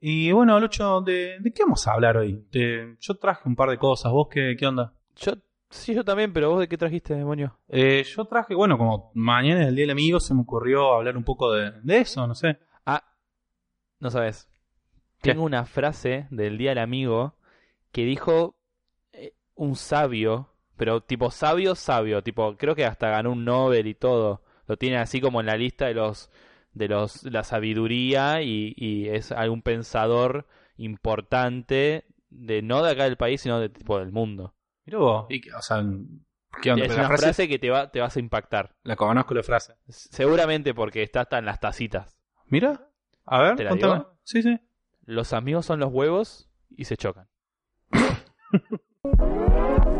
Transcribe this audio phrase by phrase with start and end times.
[0.00, 2.46] Y bueno, Lucho, ¿de, de qué vamos a hablar hoy?
[2.50, 4.12] Te- yo traje un par de cosas.
[4.12, 4.92] ¿Vos qué, qué onda?
[5.16, 5.32] Yo,
[5.70, 7.58] sí, yo también, pero vos de qué trajiste, demonio?
[7.68, 11.16] Eh, yo traje, bueno, como mañana es el Día del Amigo, se me ocurrió hablar
[11.16, 12.58] un poco de, de eso, no sé.
[12.86, 13.02] Ah,
[13.98, 14.48] no sabes.
[15.20, 15.32] ¿Qué?
[15.32, 17.34] Tengo una frase del Día del Amigo
[17.90, 18.56] que dijo
[19.12, 23.94] eh, un sabio, pero tipo sabio, sabio, tipo, creo que hasta ganó un Nobel y
[23.96, 24.42] todo.
[24.68, 26.30] Lo tiene así como en la lista de los
[26.78, 33.16] de los la sabiduría y, y es algún pensador importante de no de acá del
[33.16, 34.54] país, sino de tipo del mundo.
[34.86, 35.26] Mirá vos.
[35.28, 35.82] Y, que- o sea,
[36.62, 36.86] ¿qué onda?
[36.86, 38.74] Es una frase, frase que te va te vas a impactar.
[38.82, 39.74] La conozco la frase.
[39.88, 42.18] Seguramente porque está hasta en las tacitas.
[42.46, 42.88] Mira,
[43.26, 43.94] a ver, ¿Te la contame.
[43.94, 44.18] digo?
[44.24, 44.58] Sí, sí.
[45.04, 47.28] Los amigos son los huevos y se chocan.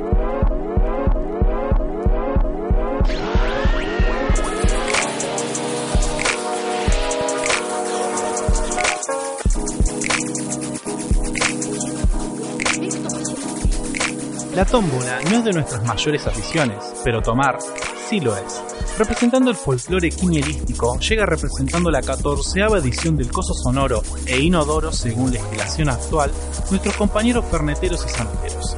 [14.59, 17.59] La tómbola no es de nuestras mayores aficiones, pero tomar
[18.09, 18.61] sí lo es.
[18.99, 25.31] Representando el folclore quinielístico, llega representando la catorceava edición del Coso Sonoro e Inodoro según
[25.31, 26.33] legislación actual,
[26.71, 28.77] nuestros compañeros ferneteros y santeros.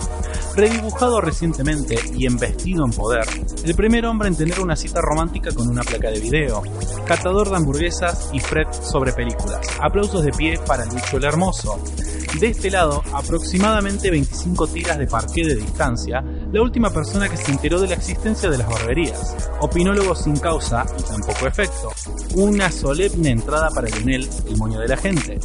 [0.54, 3.24] Redibujado recientemente y embestido en poder,
[3.64, 6.62] el primer hombre en tener una cita romántica con una placa de video,
[7.06, 9.66] catador de hamburguesas y Fred sobre películas.
[9.80, 11.80] Aplausos de pie para Lucho el Hermoso.
[12.38, 17.50] De este lado, aproximadamente 25 tiras de parqué de distancia, la última persona que se
[17.50, 19.50] enteró de la existencia de las barberías.
[19.60, 21.90] Opinólogo sin causa y tampoco efecto.
[22.36, 25.38] Una solemne entrada para Lionel, el moño de la gente.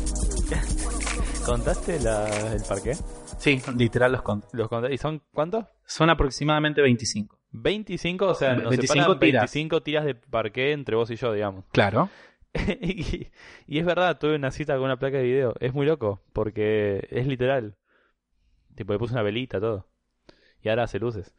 [1.46, 2.96] ¿Contaste la, el parqué?
[3.40, 4.48] Sí, literal los conté.
[4.54, 4.94] ¿Los contaste?
[4.96, 5.66] ¿Y son cuántos?
[5.86, 7.38] Son aproximadamente 25.
[7.52, 9.42] 25, o sea, nos 25 separan tiras.
[9.54, 11.66] 25 tiras de parqué entre vos y yo, digamos.
[11.72, 12.10] Claro.
[12.82, 13.28] y,
[13.68, 15.56] y es verdad, tuve una cita con una placa de video.
[15.60, 17.76] Es muy loco, porque es literal.
[18.76, 19.88] Tipo, le puse una velita, todo.
[20.62, 21.36] Y ahora hace luces.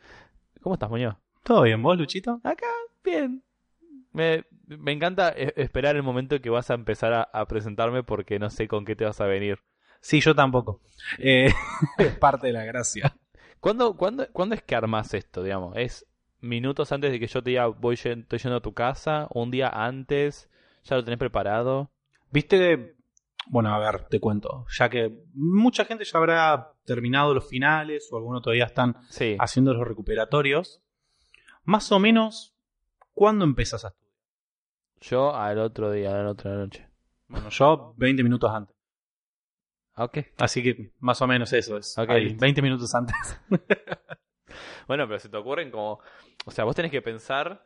[0.62, 1.16] ¿Cómo estás, Muñoz?
[1.42, 2.40] ¿Todo bien, vos, Luchito?
[2.44, 2.66] Acá,
[3.04, 3.42] bien.
[4.12, 8.38] Me, me encanta e- esperar el momento que vas a empezar a, a presentarme porque
[8.38, 9.58] no sé con qué te vas a venir.
[10.00, 10.80] Sí, yo tampoco.
[11.18, 11.52] Eh,
[11.98, 13.16] es parte de la gracia.
[13.60, 15.76] ¿Cuándo, cuándo, ¿Cuándo es que armás esto, digamos?
[15.76, 16.06] ¿Es
[16.40, 19.28] minutos antes de que yo te diga voy estoy yendo a tu casa?
[19.30, 20.48] ¿Un día antes?
[20.88, 21.90] ¿Ya lo tenés preparado?
[22.30, 22.94] Viste
[23.48, 28.16] bueno, a ver, te cuento, ya que mucha gente ya habrá terminado los finales o
[28.16, 29.36] algunos todavía están Sí.
[29.38, 30.82] haciendo los recuperatorios,
[31.62, 32.56] más o menos,
[33.14, 34.12] ¿cuándo empezás a estudiar?
[35.00, 36.88] Yo al otro día, a la otra noche.
[37.28, 38.74] Bueno, yo 20 minutos antes.
[39.94, 40.18] Ah, Ok.
[40.38, 41.96] Así que más o menos eso es.
[41.96, 42.40] Ok, ahí, listo.
[42.40, 43.16] 20 minutos antes.
[44.88, 45.98] Bueno, pero se te ocurren como...
[46.44, 47.64] O sea, vos tenés que pensar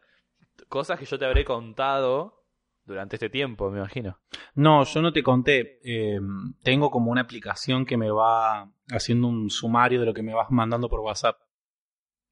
[0.68, 2.39] cosas que yo te habré contado
[2.84, 4.18] durante este tiempo, me imagino.
[4.54, 5.78] No, yo no te conté.
[5.84, 6.18] eh,
[6.62, 10.50] tengo como una aplicación que me va haciendo un sumario de lo que me vas
[10.50, 11.36] mandando por WhatsApp.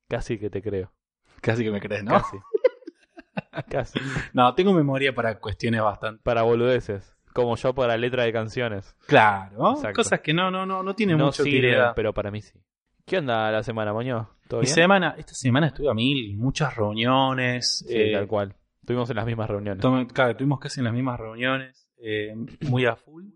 [0.08, 0.92] Casi que te creo.
[1.40, 2.12] Casi que me crees, ¿no?
[2.12, 2.36] Casi.
[3.70, 3.98] Casi.
[4.32, 6.22] No, tengo memoria para cuestiones bastante.
[6.22, 7.14] Para boludeces.
[7.32, 8.96] Como yo para letra de canciones.
[9.06, 9.96] Claro, Exacto.
[9.96, 12.58] cosas que no, no, no, no tienen no mucha sirven, pero para mí sí.
[13.04, 14.28] ¿Qué onda la semana, Moño?
[14.48, 14.74] ¿Todo Mi bien?
[14.74, 17.84] semana, esta semana estuve a mil, muchas reuniones.
[17.86, 18.56] Sí, eh, tal cual.
[18.88, 19.82] Estuvimos en las mismas reuniones.
[19.82, 22.32] tome- claro, tuvimos casi en las mismas reuniones, eh,
[22.70, 23.26] muy a full.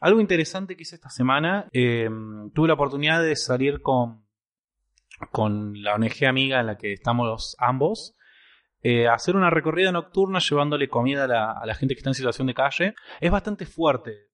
[0.00, 2.10] Algo interesante que hice esta semana, eh,
[2.52, 4.26] tuve la oportunidad de salir con,
[5.30, 8.16] con la ONG amiga en la que estamos ambos,
[8.82, 12.14] eh, hacer una recorrida nocturna llevándole comida a la, a la gente que está en
[12.14, 12.94] situación de calle.
[13.20, 14.30] Es bastante fuerte.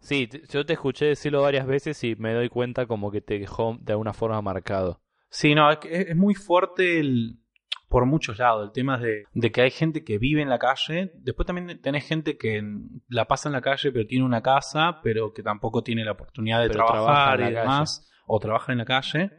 [0.00, 3.76] Sí, yo te escuché decirlo varias veces y me doy cuenta como que te dejó
[3.78, 5.02] de alguna forma marcado.
[5.28, 7.41] Sí, no, es, que es- es muy fuerte el,
[7.92, 8.64] por muchos lados.
[8.66, 11.12] El tema es de, de que hay gente que vive en la calle.
[11.16, 12.60] Después también tenés gente que
[13.08, 16.60] la pasa en la calle, pero tiene una casa, pero que tampoco tiene la oportunidad
[16.62, 18.08] de Pero trabajar y demás.
[18.26, 19.30] O trabaja en la calle.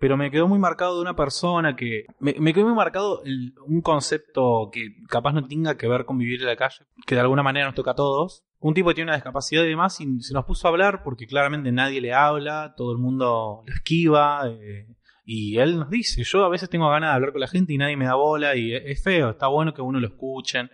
[0.00, 2.04] Pero me quedó muy marcado de una persona que.
[2.20, 6.18] Me, me quedó muy marcado el- un concepto que capaz no tenga que ver con
[6.18, 8.44] vivir en la calle, que de alguna manera nos toca a todos.
[8.60, 11.26] Un tipo que tiene una discapacidad y demás, y se nos puso a hablar porque
[11.26, 14.42] claramente nadie le habla, todo el mundo lo esquiva.
[14.48, 14.86] eh,
[15.30, 17.76] y él nos dice, yo a veces tengo ganas de hablar con la gente y
[17.76, 20.70] nadie me da bola y es es feo, está bueno que uno lo escuchen.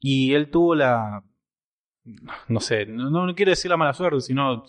[0.00, 1.22] Y él tuvo la...
[2.48, 4.64] No sé, no, no quiero decir la mala suerte, sino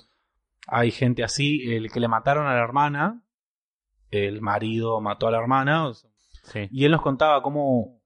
[0.67, 3.23] hay gente así, el que le mataron a la hermana,
[4.11, 6.09] el marido mató a la hermana, o sea,
[6.43, 6.67] Sí.
[6.71, 8.01] y él nos contaba cómo,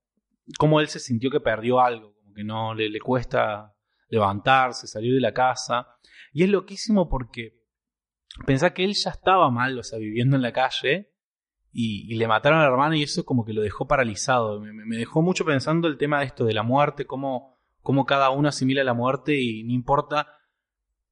[0.58, 3.74] cómo él se sintió que perdió algo, como que no le, le cuesta
[4.08, 5.86] levantarse, salir de la casa.
[6.32, 7.62] Y es loquísimo porque
[8.46, 11.10] pensá que él ya estaba mal, o sea, viviendo en la calle,
[11.72, 14.60] y, y le mataron a la hermana y eso como que lo dejó paralizado.
[14.60, 18.50] Me, dejó mucho pensando el tema de esto de la muerte, cómo, cómo cada uno
[18.50, 20.28] asimila la muerte y no importa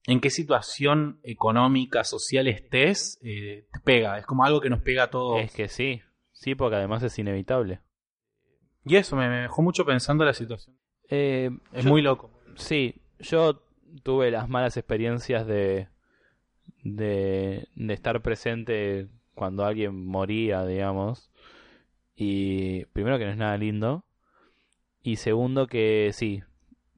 [0.05, 4.19] en qué situación económica, social estés, eh, te pega.
[4.19, 5.41] Es como algo que nos pega a todos.
[5.41, 6.01] Es que sí,
[6.31, 7.81] sí, porque además es inevitable.
[8.85, 10.77] Y eso me, me dejó mucho pensando la situación.
[11.09, 12.31] Eh, Es yo- muy loco.
[12.55, 13.63] Sí, yo
[14.03, 15.87] tuve las malas experiencias de,
[16.83, 21.31] de, estar presente cuando alguien moría, digamos.
[22.15, 24.05] Y primero que no es nada lindo.
[25.03, 26.43] Y segundo que sí,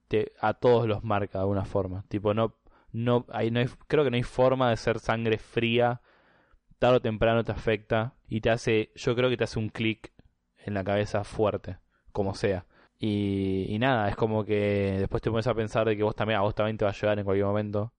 [0.08, 2.06] te, a todos los marca de alguna forma.
[2.10, 2.56] Tipo, no,
[2.94, 6.02] no, hay, no hay- creo que no hay forma de ser sangre fría.
[6.80, 10.14] Tarde o temprano te afecta y te hace, yo creo que te hace un clic
[10.66, 11.78] en la cabeza fuerte,
[12.12, 12.66] como sea.
[13.00, 16.40] Y, y nada, es como que después te pones a pensar de que vos también,
[16.40, 17.94] a vos también te va a llegar en cualquier momento.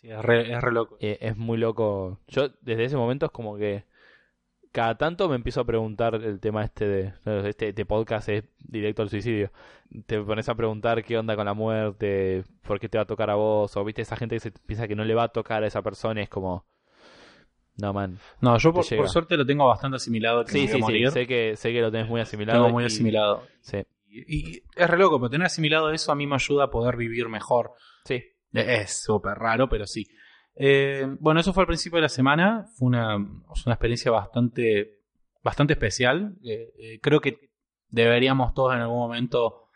[0.00, 0.96] Sí, es re, es re loco.
[1.00, 2.20] Eh, es muy loco.
[2.28, 3.84] Yo desde ese momento es como que
[4.70, 7.12] cada tanto me empiezo a preguntar el tema este de
[7.48, 9.50] este, este podcast es directo al suicidio.
[10.06, 13.30] Te pones a preguntar qué onda con la muerte, por qué te va a tocar
[13.30, 15.64] a vos, o viste esa gente que se piensa que no le va a tocar
[15.64, 16.64] a esa persona y es como
[17.76, 18.18] no man.
[18.40, 20.44] No, yo por, por suerte lo tengo bastante asimilado.
[20.44, 22.58] Que Sí, sí, sí, sé que sé que lo tenés muy asimilado.
[22.60, 23.42] Tengo muy y- asimilado.
[23.60, 23.78] Sí.
[24.06, 26.96] Y, y es re loco, pero tener asimilado eso a mí me ayuda a poder
[26.96, 27.72] vivir mejor.
[28.04, 28.22] Sí.
[28.52, 30.06] Es súper raro, pero sí.
[30.54, 32.66] Eh, bueno, eso fue al principio de la semana.
[32.76, 35.00] Fue una, una experiencia bastante,
[35.42, 36.34] bastante especial.
[36.44, 37.50] Eh, eh, creo que
[37.88, 39.68] deberíamos todos en algún momento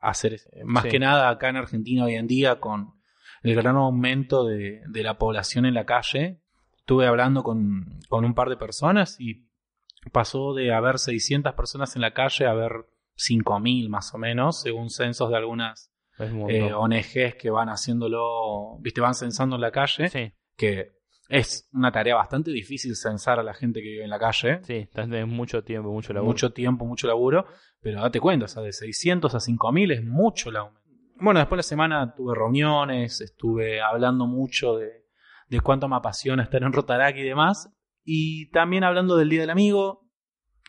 [0.00, 0.90] hacer, más Sí.
[0.90, 2.94] que nada acá en Argentina hoy en día, con
[3.42, 6.40] el gran aumento de, de la población en la calle.
[6.78, 9.48] Estuve hablando con, con un par de personas y
[10.12, 12.72] pasó de haber 600 personas en la calle a haber
[13.16, 15.92] 5.000 más o menos, según censos de algunas
[16.48, 16.72] eh.
[16.74, 20.92] ONGs que van haciéndolo, viste, van censando en la calle, Sí, que
[21.28, 24.88] es una tarea bastante difícil censar a la gente que vive en la calle, sí,
[24.92, 26.30] tenés mucho tiempo, mucho laburo.
[26.32, 27.46] mucho tiempo, mucho laburo,
[27.80, 30.80] pero date cuenta, o sea, de 600 a 5000 es mucho aumento.
[31.20, 35.04] Bueno, después de la semana tuve reuniones, estuve hablando mucho de,
[35.48, 37.70] de cuánto me apasiona estar en Rotaract y demás,
[38.04, 40.08] y también hablando del Día del Amigo,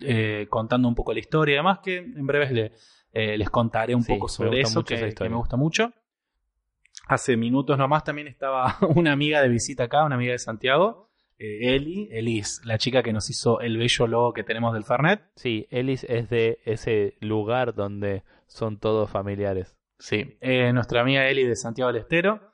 [0.01, 2.73] eh, contando un poco la historia y demás, que en breves le-
[3.13, 5.93] eh, les contaré un Sí, poco sobre eso, que, me gusta mucho.
[7.07, 11.09] Hace minutos nomás también estaba una amiga de visita acá, una amiga de Santiago,
[11.39, 12.09] eh, Eli.
[12.11, 15.21] Eli es la chica que nos hizo el bello logo que tenemos del Fernet.
[15.35, 19.75] Sí, Ellis es de ese lugar donde son todos familiares.
[19.97, 20.37] Sí.
[20.41, 22.49] Eh, nuestra amiga Eli de Santiago del Estero.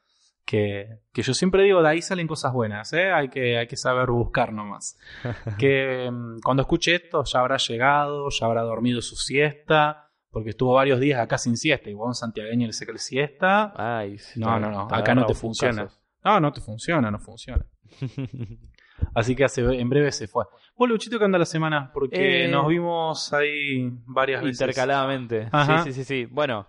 [0.46, 3.12] Que, que yo siempre digo, de ahí salen cosas buenas, ¿eh?
[3.12, 4.96] hay, que, hay que saber buscar nomás.
[5.58, 10.05] que mm, cuando escuche esto ya habrá llegado, ya habrá dormido su siesta,
[10.36, 13.72] porque estuvo varios días acá sin siesta, y vos santiagueño le saca el siesta.
[13.78, 15.88] Ay, sí, No, no, no, acá no te un funciona.
[16.26, 17.66] No, no te funciona, no funciona.
[19.14, 20.44] Así que hace, en breve se fue.
[20.76, 21.90] Vos, Luchito, ¿qué anda la semana?
[21.94, 24.60] Porque Eh, nos vimos ahí varias veces.
[24.60, 25.46] Intercaladamente.
[25.46, 26.26] Sí, sí, sí, sí.
[26.26, 26.68] Bueno,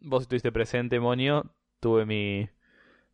[0.00, 1.54] vos estuviste presente, Monio.
[1.78, 2.48] Tuve mi,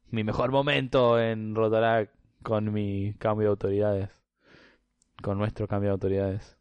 [0.09, 4.09] mi mejor momento en Rotaract con mi cambio de autoridades.
[5.23, 6.57] Con nuestro cambio de autoridades.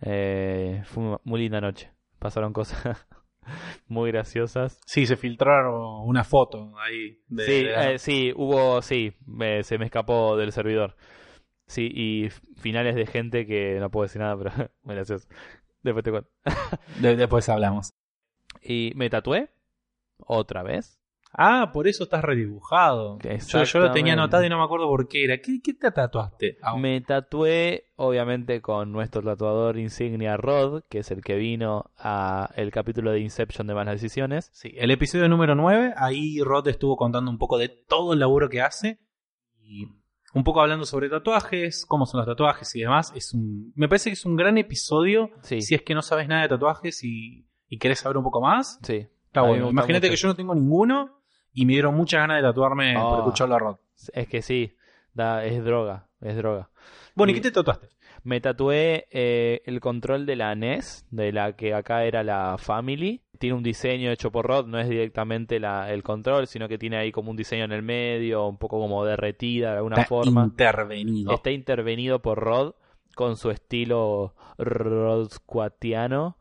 [0.00, 1.93] Eh, fue una muy linda noche.
[2.24, 3.06] Pasaron cosas
[3.86, 4.80] muy graciosas.
[4.86, 7.20] Sí, se filtraron una foto ahí.
[7.28, 10.96] De, sí, de la- eh, sí, hubo, sí, me- se me escapó del servidor.
[11.66, 14.50] Sí, y finales de gente que no puedo decir nada, pero
[14.84, 15.28] muy gracioso.
[15.82, 16.30] Después te cuento.
[17.02, 17.90] de- después hablamos.
[18.62, 19.50] Y me tatué
[20.16, 20.98] otra vez.
[21.36, 23.18] Ah, por eso estás redibujado.
[23.48, 25.38] Yo, yo lo tenía anotado y no me acuerdo por qué era.
[25.38, 26.58] ¿Qué, qué te tatuaste?
[26.62, 32.50] Ah, Me tatué, obviamente, con nuestro tatuador insignia Rod, que es el que vino a
[32.56, 34.50] el capítulo de Inception de Malas Decisiones.
[34.52, 38.48] Sí, el episodio número 9, ahí Rod estuvo contando un poco de todo el laburo
[38.48, 39.00] que hace
[39.60, 39.86] y
[40.34, 43.12] un poco hablando sobre tatuajes, cómo son los tatuajes y demás.
[43.16, 46.28] Es un, me parece que es un gran episodio Sí, si es que no sabes
[46.28, 48.78] nada de tatuajes y, y querés saber un poco más.
[48.82, 49.06] sí.
[49.26, 49.68] Está bueno.
[49.68, 50.12] Imagínate mucho.
[50.12, 51.23] que yo no tengo ninguno
[51.54, 53.18] y me dieron muchas ganas de tatuarme por Ah.
[53.18, 53.76] escucharlo a Rod.
[54.12, 54.74] Es que sí,
[55.14, 56.68] da, es droga, es droga.
[57.14, 57.88] Bueno, ¿y qué te tatuaste?
[58.24, 63.20] Me tatué eh, el control de la NES, de la que acá era la Family.
[63.38, 66.96] Tiene un diseño hecho por Rod, no es directamente la, el control, sino que tiene
[66.96, 70.44] ahí como un diseño en el medio, un poco como derretida de alguna Está forma.
[70.44, 71.34] intervenido.
[71.34, 72.72] Está intervenido por Rod
[73.14, 76.36] con su estilo Rodsquatiano.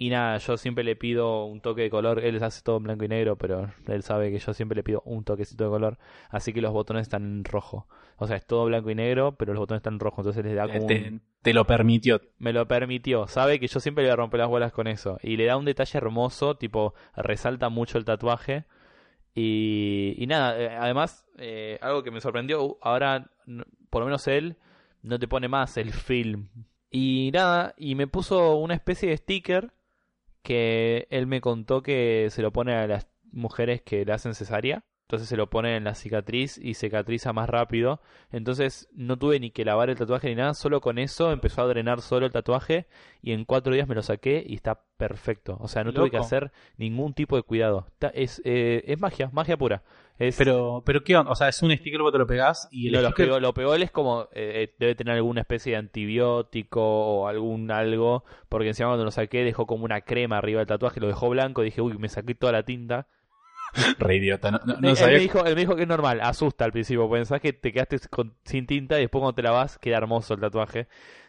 [0.00, 2.24] Y nada, yo siempre le pido un toque de color.
[2.24, 5.02] Él hace todo en blanco y negro, pero él sabe que yo siempre le pido
[5.04, 5.98] un toquecito de color.
[6.30, 7.88] Así que los botones están en rojo.
[8.16, 10.20] O sea, es todo blanco y negro, pero los botones están en rojo.
[10.20, 12.20] Entonces les da como un, te, te lo permitió.
[12.38, 13.26] me lo permitió.
[13.26, 15.18] Sabe que yo siempre le voy a romper las bolas con eso.
[15.20, 18.66] Y le da un detalle hermoso, tipo, resalta mucho el tatuaje.
[19.34, 23.32] Y, y nada, eh, además, eh, algo que me sorprendió, uh, ahora,
[23.90, 24.58] por lo menos él,
[25.02, 26.50] no te pone más el film.
[26.88, 29.72] Y nada, y me puso una especie de sticker
[30.48, 34.82] que él me contó que se lo pone a las mujeres que le hacen cesárea.
[35.08, 38.02] Entonces se lo pone en la cicatriz y cicatriza más rápido.
[38.30, 41.66] Entonces no tuve ni que lavar el tatuaje ni nada, solo con eso empezó a
[41.66, 42.86] drenar solo el tatuaje
[43.22, 45.56] y en cuatro días me lo saqué y está perfecto.
[45.60, 47.86] O sea, no tuve que hacer ningún tipo de cuidado.
[47.92, 49.82] Está- es, eh, es magia, magia pura.
[50.18, 51.30] Es, Pero, pero ¿qué onda?
[51.32, 53.54] O sea, es un sticker que te lo pegás y el no, lo, peor, lo
[53.54, 58.68] peor es como eh, eh, debe tener alguna especie de antibiótico o algún algo, porque
[58.68, 61.80] encima cuando lo saqué dejó como una crema arriba del tatuaje, lo dejó blanco, dije,
[61.80, 63.06] uy, me saqué toda la tinta.
[63.98, 66.20] Re idiota, no, no- no él, sabía me dijo, él me dijo que es normal,
[66.20, 69.50] asusta al principio, pensás que te quedaste con- sin tinta y después cuando te la
[69.50, 70.88] vas queda hermoso el tatuaje.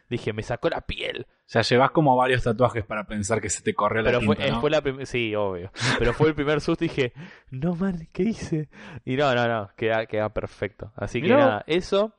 [0.10, 1.28] Dije, me sacó la piel.
[1.30, 4.36] O sea, llevas como varios tatuajes para pensar que se te corrió la Pero fue,
[4.36, 4.60] tinta, eh, ¿no?
[4.62, 5.72] fue la primera, sí, obvio.
[6.00, 7.14] Pero fue el primer susto y dije,
[7.52, 8.70] no man, ¿qué hice?
[9.06, 10.92] Y no, no, no, queda, queda perfecto.
[10.96, 12.16] Así que Mirá nada, eso.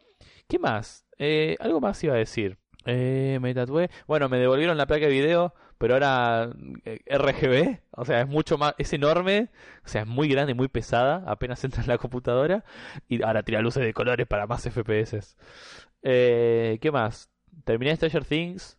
[0.49, 1.05] ¿Qué más?
[1.19, 2.59] Eh, algo más iba a decir.
[2.87, 3.91] Eh, me tatué.
[4.07, 6.53] Bueno, me devolvieron la placa de video, pero ahora
[6.85, 7.81] eh, RGB.
[7.93, 9.49] O sea, es mucho más, es enorme.
[9.83, 11.25] O sea, es muy grande, muy pesada.
[11.27, 12.65] Apenas entra en la computadora.
[13.09, 15.37] Y ahora tira luces de colores para más FPS.
[16.03, 17.31] Eh, ¿Qué más?
[17.65, 18.79] Terminé Stranger Things.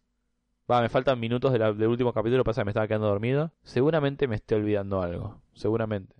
[0.70, 3.52] Va, me faltan minutos de la- del último capítulo, pasa que me estaba quedando dormido.
[3.64, 5.42] Seguramente me esté olvidando algo.
[5.56, 6.16] Seguramente.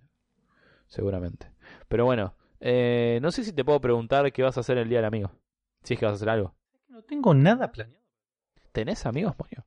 [0.88, 1.46] Seguramente.
[1.86, 4.98] Pero bueno, eh, no sé si te puedo preguntar qué vas a hacer el día
[4.98, 5.30] del amigo.
[5.84, 6.54] Si es que vas a hacer algo.
[6.88, 8.02] No tengo nada planeado.
[8.72, 9.64] ¿Tenés amigos, Moño?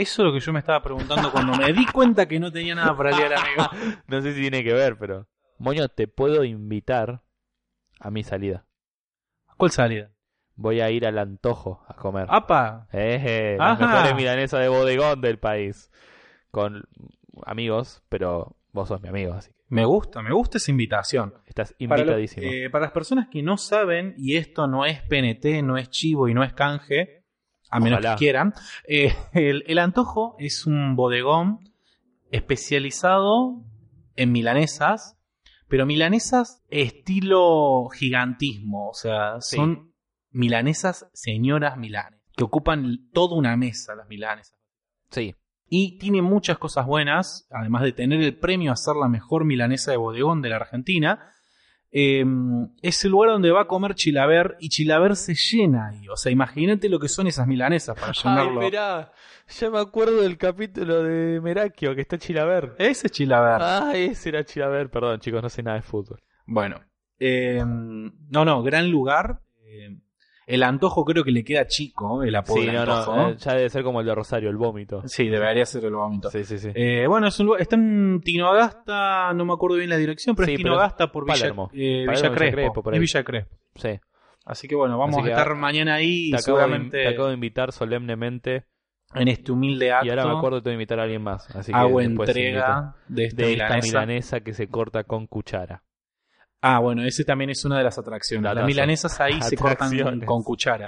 [0.00, 2.74] Eso es lo que yo me estaba preguntando cuando me di cuenta que no tenía
[2.74, 3.68] nada para del amigo.
[4.08, 5.26] no sé si tiene que ver, pero...
[5.58, 7.22] Moño, te puedo invitar
[7.98, 8.64] a mi salida.
[9.58, 10.10] ¿Cuál salida?
[10.54, 12.26] Voy a ir al antojo a comer.
[12.30, 12.88] ¡Apa!
[12.92, 15.90] Eh, mejores milanesas de bodegón del país.
[16.50, 16.84] Con
[17.44, 21.34] amigos, pero vos sos mi amigo, así que Me gusta, me gusta esa invitación.
[21.46, 22.46] estás Para, lo- invitadísimo.
[22.50, 26.26] eh, para las personas que no saben, y esto no es PNT, no es chivo
[26.28, 27.19] y no es canje,
[27.70, 28.14] a menos Ojalá.
[28.14, 28.54] que quieran,
[28.88, 31.60] eh, el, el Antojo es un bodegón
[32.50, 33.62] especializado
[34.16, 35.16] en milanesas,
[35.68, 39.56] pero milanesas estilo gigantismo, o sea, Sí.
[39.56, 39.92] son
[40.30, 44.58] milanesas señoras milanes, que ocupan toda una mesa las milanesas.
[45.10, 45.34] Sí,
[45.72, 49.92] Y tiene muchas cosas buenas, además de tener el premio a ser la mejor milanesa
[49.92, 51.32] de bodegón de la Argentina.
[51.92, 52.24] Eh,
[52.82, 56.08] es el lugar donde va a comer Chilaver y Chilaver se llena ahí.
[56.08, 58.60] O sea, imagínate lo que son esas milanesas para Ay, llenarlo.
[58.60, 59.12] mirá,
[59.48, 62.74] ya me acuerdo del capítulo de Merakio, que está Chilaver.
[62.78, 63.60] Ese es Chilaver.
[63.60, 66.22] Ah, ese era Chilaver, perdón chicos, no sé nada de fútbol.
[66.46, 66.80] Bueno,
[67.18, 69.40] eh, no, no, gran lugar.
[69.64, 69.96] Eh,
[70.54, 73.16] el antojo creo que le queda chico, el apodo Sí, del no, antojo.
[73.16, 75.02] no, eh, ya debe ser como el de Rosario, el vómito.
[75.06, 76.30] Sí, debería ser el vómito.
[76.30, 76.68] Sí, sí, sí.
[76.74, 80.46] Eh, bueno, es un lugar, está en Tinogasta, no me acuerdo bien la dirección, pero
[80.46, 81.70] Sí, es pero Tinogasta por Villa, Palermo.
[81.72, 82.54] eh, Palermo, Villa Crespo.
[82.56, 83.00] Crespo, por es ahí.
[83.00, 83.56] Villa Crespo.
[83.76, 84.00] Sí.
[84.44, 87.28] Así que bueno, vamos que a estar mañana ahí Te acabo, de, seguramente te acabo
[87.28, 88.64] de invitar solemnemente
[89.14, 91.48] en este humilde acto y ahora me acuerdo que invitar a alguien más.
[91.54, 93.86] Así que hago entrega de esta de esta milanesa.
[94.00, 95.82] milanesa que se corta con cuchara.
[96.60, 98.54] Ah, bueno, ese también es una de las atracciones.
[98.54, 100.26] Las milanesas ahí se cortan atracciones.
[100.26, 100.86] con cuchara.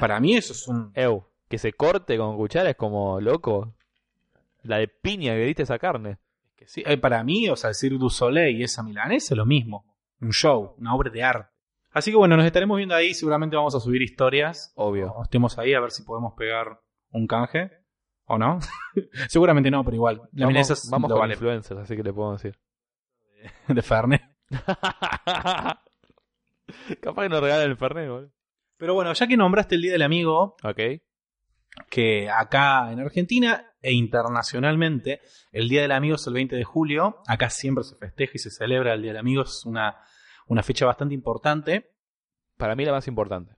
[0.00, 0.92] Para mí eso es un...
[0.94, 3.74] Eu, que se corte con cuchara es como loco.
[4.62, 6.18] La de piña que diste esa carne.
[6.56, 9.38] que sí, eh, para mí, o sea, el Cirque du Soleil y esa milanesa es
[9.38, 9.84] lo mismo.
[10.20, 11.50] Un show, una obra de arte.
[11.92, 13.12] Así que bueno, nos estaremos viendo ahí.
[13.12, 14.72] Seguramente vamos a subir historias.
[14.74, 15.08] Obvio.
[15.08, 16.80] Cuando estemos ahí a ver si podemos pegar
[17.10, 17.70] un canje.
[18.24, 18.58] ¿O no?
[19.28, 20.22] Seguramente no, pero igual.
[20.32, 21.34] La milanesa Vamos, vamos lo con vale.
[21.34, 22.58] influencers, así que le puedo decir.
[23.68, 24.22] de Fernet.
[27.00, 28.30] Capaz que nos regalan el Fernet, boludo.
[28.76, 30.80] Pero bueno, ya que nombraste el Día del Amigo, Ok.
[31.90, 35.20] que acá en Argentina e internacionalmente
[35.52, 37.18] el Día del Amigo es el 20 de julio.
[37.26, 39.42] Acá siempre se festeja y se celebra el Día del Amigo.
[39.42, 39.96] Es una,
[40.48, 41.90] una fecha bastante importante.
[42.56, 43.54] Para mí la más importante.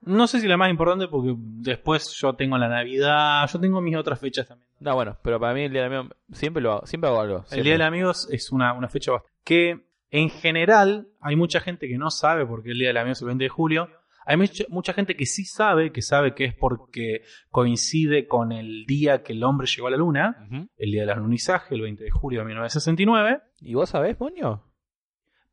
[0.00, 3.96] No sé si la más importante porque después yo tengo la Navidad, yo tengo mis
[3.96, 4.68] otras fechas también.
[4.80, 7.44] No, bueno, pero para mí el día del amigo siempre lo hago, siempre hago algo.
[7.52, 7.62] El.
[7.62, 9.32] Día del Amigo es una, una fecha bastante...
[9.44, 13.22] Que en general hay mucha gente que no sabe porque el Día del Amigo es
[13.22, 13.88] el 20 de julio.
[14.24, 14.36] Hay
[14.68, 19.32] mucha, gente que sí sabe, que sabe que es porque coincide con el día que
[19.32, 20.46] el hombre llegó a la luna.
[20.76, 23.40] El día del alunizaje, el 20 de julio de 1969.
[23.62, 24.70] ¿Y vos sabés, moño?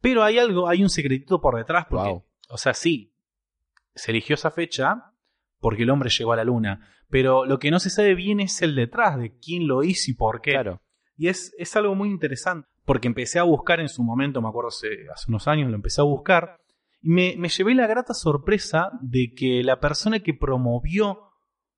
[0.02, 2.26] Pero hay algo, hay un secretito por detrás, porque, Wow.
[2.50, 3.16] o sea, sí,
[3.96, 5.14] se eligió esa fecha
[5.60, 8.62] porque el hombre llegó a la luna, pero lo que no se sabe bien es
[8.62, 10.52] el detrás de quién lo hizo y por qué.
[10.52, 10.82] Claro.
[11.18, 14.70] Y es, es algo muy interesante, porque empecé a buscar en su momento, me acuerdo
[14.70, 16.58] hace, hace unos años, lo empecé a buscar,
[17.04, 21.20] y me, me llevé la grata sorpresa de que la persona que promovió,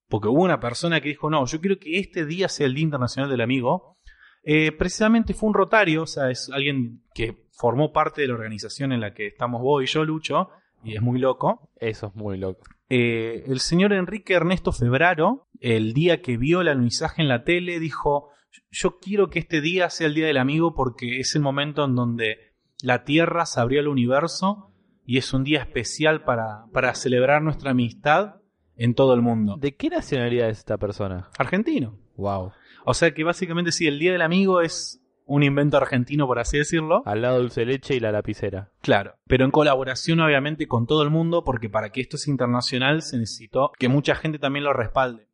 [0.07, 2.85] porque hubo una persona que dijo, no, yo quiero que este día sea el Día
[2.85, 3.97] Internacional del Amigo,
[4.43, 8.93] eh, precisamente fue un rotario, o sea, es alguien que formó parte de la organización
[8.93, 10.47] en la que estamos vos y yo, Lucho,
[10.81, 11.69] y es muy loco.
[11.75, 12.61] Eso es muy loco.
[12.87, 17.81] Eh, el señor Enrique Ernesto Febraro, el día que vio el alunizaje en la tele,
[17.81, 18.29] dijo,
[18.69, 21.95] yo quiero que este día sea el Día del Amigo porque es el momento en
[21.95, 24.71] donde la Tierra se abrió al universo
[25.05, 28.35] y es un día especial para, para celebrar nuestra amistad
[28.75, 29.57] en todo el mundo.
[29.57, 31.29] ¿De qué nacionalidad es esta persona?
[31.37, 31.97] Argentino.
[32.15, 32.51] Wow.
[32.85, 36.57] O sea que básicamente sí, el Día del Amigo es un invento argentino, por así
[36.57, 37.03] decirlo.
[37.05, 38.71] Al lado dulce leche y la lapicera.
[38.81, 43.01] Claro, pero en colaboración obviamente con todo el mundo, porque para que esto sea internacional
[43.01, 45.29] se necesitó que mucha gente también lo respalde.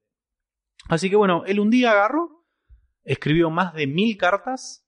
[0.88, 2.37] Así que bueno, él un día agarró,
[3.08, 4.86] escribió más de mil cartas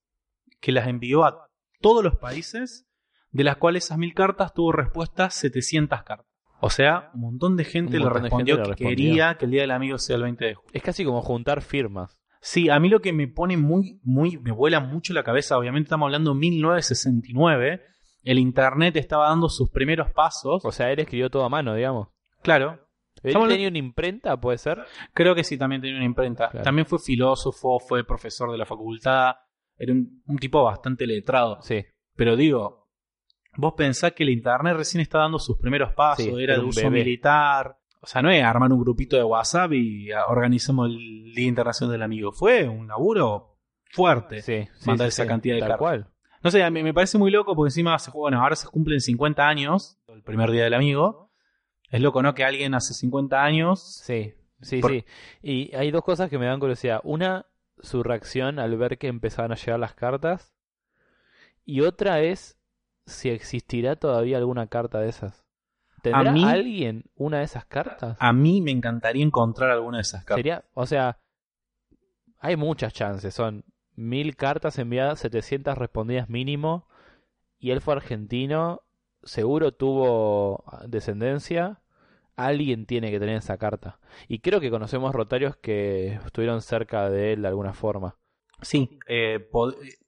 [0.59, 1.47] que las envió a
[1.81, 2.85] todos los países,
[3.31, 6.27] de las cuales esas mil cartas tuvo respuesta 700 cartas.
[6.61, 8.88] O sea, un montón de gente le de respondió gente que le respondió.
[8.89, 10.71] quería que el Día del Amigo sea el 20 de julio.
[10.73, 12.19] Es casi como juntar firmas.
[12.41, 15.88] Sí, a mí lo que me pone muy, muy, me vuela mucho la cabeza, obviamente
[15.88, 17.81] estamos hablando de 1969,
[18.23, 20.63] el Internet estaba dando sus primeros pasos.
[20.65, 22.09] O sea, él escribió todo a mano, digamos.
[22.41, 22.88] Claro,
[23.21, 24.83] ¿Él Estamos- tenía una imprenta, puede ser?
[25.13, 26.49] creo que sí, también tenía una imprenta.
[26.49, 26.63] Claro.
[26.63, 29.35] También fue filósofo, fue profesor de la facultad,
[29.77, 31.61] era un, un tipo bastante letrado.
[31.61, 31.83] Sí.
[32.15, 32.89] Pero digo,
[33.57, 36.59] vos pensás que el Internet recién está dando sus primeros pasos, Sí, era era de
[36.61, 36.99] uso bebé.
[36.99, 37.77] militar.
[38.01, 42.01] O sea, no es armar un grupito de WhatsApp y organizamos el Día Internacional del
[42.03, 42.31] Amigo.
[42.31, 43.57] Fue un laburo
[43.91, 44.41] fuerte.
[44.41, 45.79] Sí, Mandar sí, esa cantidad de Tal cartas.
[45.79, 46.07] cual.
[46.41, 49.01] No sé, a mí me parece muy loco porque encima, se- bueno, ahora se cumplen
[49.01, 51.28] 50 años, el primer día del amigo.
[51.89, 52.34] Es loco, ¿no?
[52.34, 53.81] Que alguien hace 50 años.
[54.03, 55.05] Sí, sí, Por- sí.
[55.41, 57.00] Y hay dos cosas que me dan curiosidad.
[57.03, 57.46] Una,
[57.79, 60.53] su reacción al ver que empezaban a llegar las cartas.
[61.65, 62.58] Y otra es
[63.05, 65.46] si existirá todavía alguna carta de esas.
[66.01, 68.17] ¿Tendrá mí- alguien una de esas cartas?
[68.19, 70.38] A mí me encantaría encontrar alguna de esas cartas.
[70.38, 71.19] Sería, o sea,
[72.39, 73.34] hay muchas chances.
[73.34, 73.65] Son
[73.96, 76.88] mil cartas enviadas, 700 respondidas mínimo.
[77.58, 78.81] Y él fue argentino,
[79.23, 81.81] seguro tuvo descendencia.
[82.35, 83.99] Alguien tiene que tener esa carta.
[84.27, 88.15] Y creo que conocemos rotarios que estuvieron cerca de él de alguna forma.
[88.61, 89.49] Sí, eh,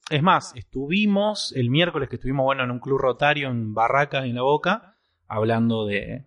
[0.09, 4.35] es más, estuvimos el miércoles que estuvimos, bueno, en un club rotario en Barraca, en
[4.35, 6.25] La Boca, hablando de,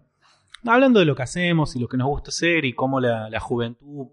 [0.64, 3.40] hablando de lo que hacemos y lo que nos gusta hacer y cómo la, la
[3.40, 4.08] juventud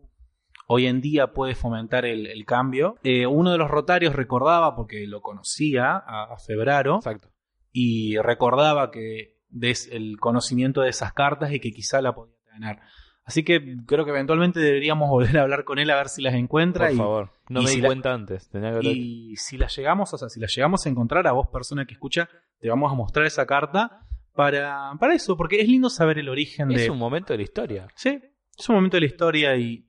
[0.67, 2.96] hoy en día puede fomentar el, el cambio.
[3.04, 7.31] Eh, uno de los rotarios recordaba, porque lo conocía a, a Febraro, Exacto.
[7.72, 12.82] Y recordaba que des el conocimiento de esas cartas y que quizá la podía ganar.
[13.24, 16.34] Así que creo que eventualmente deberíamos volver a hablar con él a ver si las
[16.34, 17.30] encuentra Por y, favor.
[17.50, 18.50] No y me si di la- cuenta antes.
[18.50, 21.48] Tenía que y si las llegamos, o sea, si las llegamos a encontrar a vos,
[21.50, 22.30] persona que escucha,
[22.60, 24.02] te vamos a mostrar esa carta
[24.34, 26.84] para, para eso, porque es lindo saber el origen de.
[26.84, 27.88] Es un momento de la historia.
[27.96, 28.20] Sí,
[28.58, 29.86] es un momento de la historia y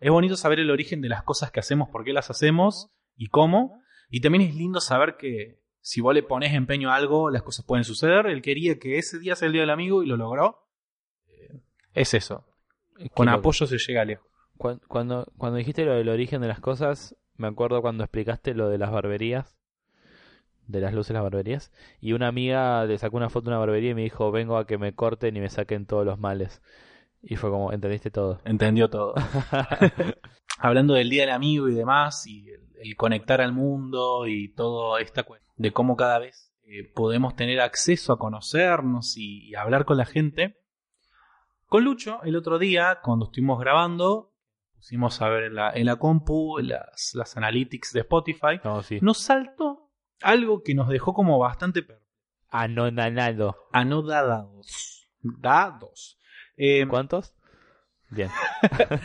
[0.00, 3.28] es bonito saber el origen de las cosas que hacemos, por qué las hacemos y
[3.28, 3.80] cómo.
[4.10, 7.64] Y también es lindo saber que si vos le pones empeño a algo, las cosas
[7.64, 8.26] pueden suceder.
[8.26, 10.66] Él quería que ese día sea el día del amigo y lo logró.
[11.28, 11.60] Eh,
[11.94, 12.44] Es eso.
[13.14, 13.38] Con Qué loco.
[13.38, 14.26] apoyo se llega lejos.
[14.58, 18.68] Cuan- Cuando, cuando dijiste lo del origen de las cosas, me acuerdo cuando explicaste lo
[18.68, 19.56] de las barberías,
[20.66, 21.70] de las luces de las barberías,
[22.00, 24.66] y una amiga le sacó una foto de una barbería y me dijo, vengo a
[24.66, 26.62] que me corten y me saquen todos los males.
[27.22, 28.40] Y fue como, entendiste todo.
[28.44, 29.14] Entendió todo.
[30.58, 35.00] Hablando del Día del Amigo y demás, y el, el conectar al mundo y toda
[35.00, 39.84] esta cuestión de cómo cada vez eh, podemos tener acceso a conocernos y, y hablar
[39.84, 40.56] con la gente.
[41.66, 44.32] Con Lucho, el otro día, cuando estuvimos grabando,
[44.74, 48.98] pusimos a ver en la, en la compu las, las analytics de Spotify, No, sí.
[49.02, 49.90] nos saltó
[50.22, 52.00] algo que nos dejó como bastante per-
[52.48, 53.56] Anonanado.
[53.72, 55.08] anodados.
[55.20, 56.18] Dados.
[56.56, 57.34] Eh, ¿Cuántos?
[58.10, 58.28] Bien.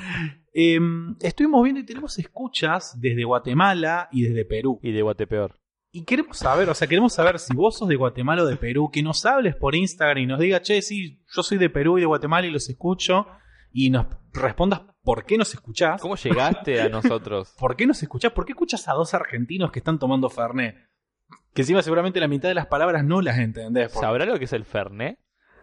[0.54, 0.78] Eh,
[1.22, 4.82] estuvimos viendo y tenemos escuchas desde Guatemala y desde Perú.
[4.84, 5.58] Y de Guatepeor.
[5.94, 8.90] Y queremos saber, o sea, queremos saber si vos sos de Guatemala o de Perú,
[8.92, 12.02] que nos hables por Instagram y nos diga, che, sí, yo soy de Perú y
[12.02, 13.28] de Guatemala y los escucho.
[13.72, 16.02] Y nos respondas por qué nos escuchás.
[16.02, 17.56] ¿Cómo llegaste a nosotros?
[17.58, 18.34] ¿Por qué nos escuchás?
[18.34, 20.76] ¿Por qué escuchas a dos argentinos que están tomando Fernet?
[21.54, 23.90] Que encima seguramente la mitad de las palabras no las entendés.
[23.94, 25.18] porque- ¿Sabrá lo que es el Fernet?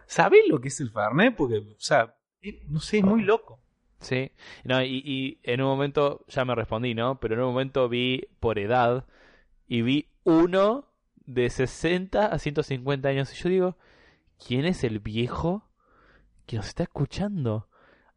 [0.07, 1.35] ¿Sabés lo que es el Fernet?
[1.35, 2.15] Porque, o sea,
[2.67, 3.59] no sé, es muy loco.
[3.99, 4.31] Sí.
[4.63, 7.19] No, y, y en un momento, ya me respondí, ¿no?
[7.19, 9.05] Pero en un momento vi por edad
[9.67, 10.85] y vi uno
[11.25, 13.33] de 60 a 150 años.
[13.33, 13.77] Y yo digo,
[14.45, 15.69] ¿quién es el viejo
[16.45, 17.67] que nos está escuchando?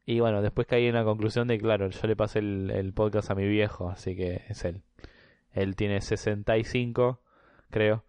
[0.07, 3.31] Y bueno, después caí en la conclusión de, claro, yo le pasé el, el podcast
[3.31, 4.83] a mi viejo, así que es él.
[5.53, 7.21] Él tiene 65,
[7.71, 8.05] creo,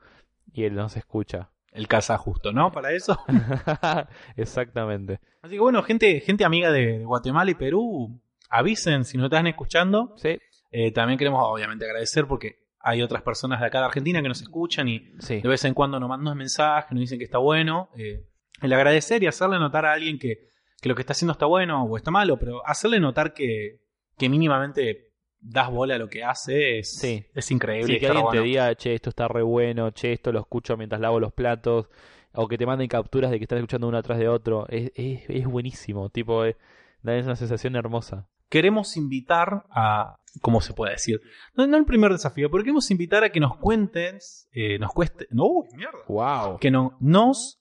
[0.54, 1.50] y él nos escucha.
[1.74, 2.72] El casa justo, ¿no?
[2.72, 3.18] Para eso.
[4.38, 5.20] Exactamente.
[5.42, 9.48] Así que bueno, gente, gente amiga de, de Guatemala y Perú, avisen si nos están
[9.48, 10.14] escuchando.
[10.18, 10.38] Sí,
[10.72, 14.42] Eh, también queremos obviamente agradecer porque hay otras personas de acá de Argentina que nos
[14.42, 15.40] escuchan y sí.
[15.42, 17.90] de vez en cuando nos mandan mensajes, nos dicen que está bueno.
[17.98, 18.26] Eh,
[18.62, 20.48] el agradecer y hacerle notar a alguien que,
[20.82, 23.82] que lo que está haciendo está bueno o está malo, pero hacerle notar que,
[24.18, 25.13] que mínimamente
[25.46, 27.26] das bola a lo que hace, es, Sí.
[27.34, 27.94] es increíble.
[27.94, 31.02] Sí, que alguien te diga, che, esto está re bueno, che, esto lo escucho mientras
[31.02, 31.90] lavo los platos,
[32.34, 35.24] o que te manden capturas de que estás escuchando uno atrás de otro, es, es,
[35.30, 36.56] es buenísimo, tipo, es,
[37.02, 38.28] da una sensación hermosa.
[38.50, 41.20] Queremos invitar a, ¿cómo se puede decir?
[41.56, 45.28] No, no el primer desafío, pero queremos invitar a que nos cuentes, eh, nos cueste,
[45.32, 45.98] no, mierda.
[46.08, 46.60] ¡Wow!
[46.60, 47.60] Que no, nos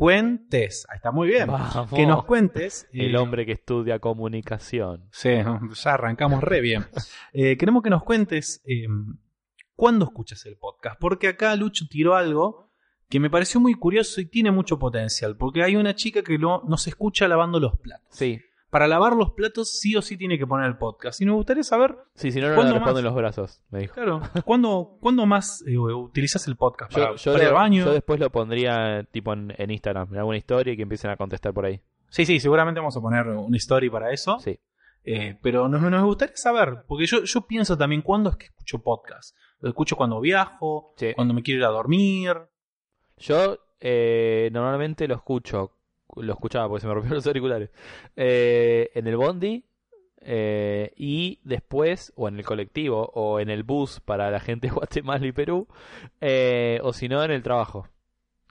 [0.00, 1.90] cuentes, ahí está muy bien, Vamos.
[1.90, 2.88] que nos cuentes.
[2.90, 5.06] El eh, hombre que estudia comunicación.
[5.12, 6.86] Sí, ya arrancamos re bien.
[7.34, 8.86] Eh, queremos que nos cuentes eh,
[9.76, 12.70] cuándo escuchas el podcast, porque acá Lucho tiró algo
[13.10, 16.62] que me pareció muy curioso y tiene mucho potencial, porque hay una chica que no,
[16.66, 18.08] no se escucha lavando los platos.
[18.08, 21.20] Sí, Para lavar los platos sí o sí tiene que poner el podcast.
[21.20, 23.94] Y me gustaría saber, sí, si no, no le ¿Cuándo responden los brazos, me dijo.
[23.94, 26.92] claro, ¿cuándo, ¿cuándo más eh, utilizas el podcast?
[26.92, 27.84] ¿Para, Yo, yo para lo- baño?
[27.84, 31.16] yo después lo pondría tipo en, en Instagram, en alguna historia y que empiecen a
[31.16, 31.80] contestar por ahí.
[32.10, 34.38] Sí, sí, seguramente vamos a poner una story para eso.
[34.38, 34.58] Sí.
[35.02, 38.78] Eh, pero nos, nos gustaría saber, porque yo, yo pienso también cuándo es que escucho
[38.82, 39.34] podcast.
[39.60, 41.12] Lo escucho cuando viajo, Sí.
[41.14, 42.36] cuando me quiero ir a dormir.
[43.16, 45.72] Yo eh, normalmente lo escucho,
[46.16, 47.70] lo escuchaba porque se me rompieron los auriculares,
[48.16, 49.64] eh, en el bondi
[50.22, 54.74] eh, y después, o en el colectivo, o en el bus para la gente de
[54.74, 55.66] Guatemala y Perú,
[56.20, 57.88] eh, o si no, en el trabajo.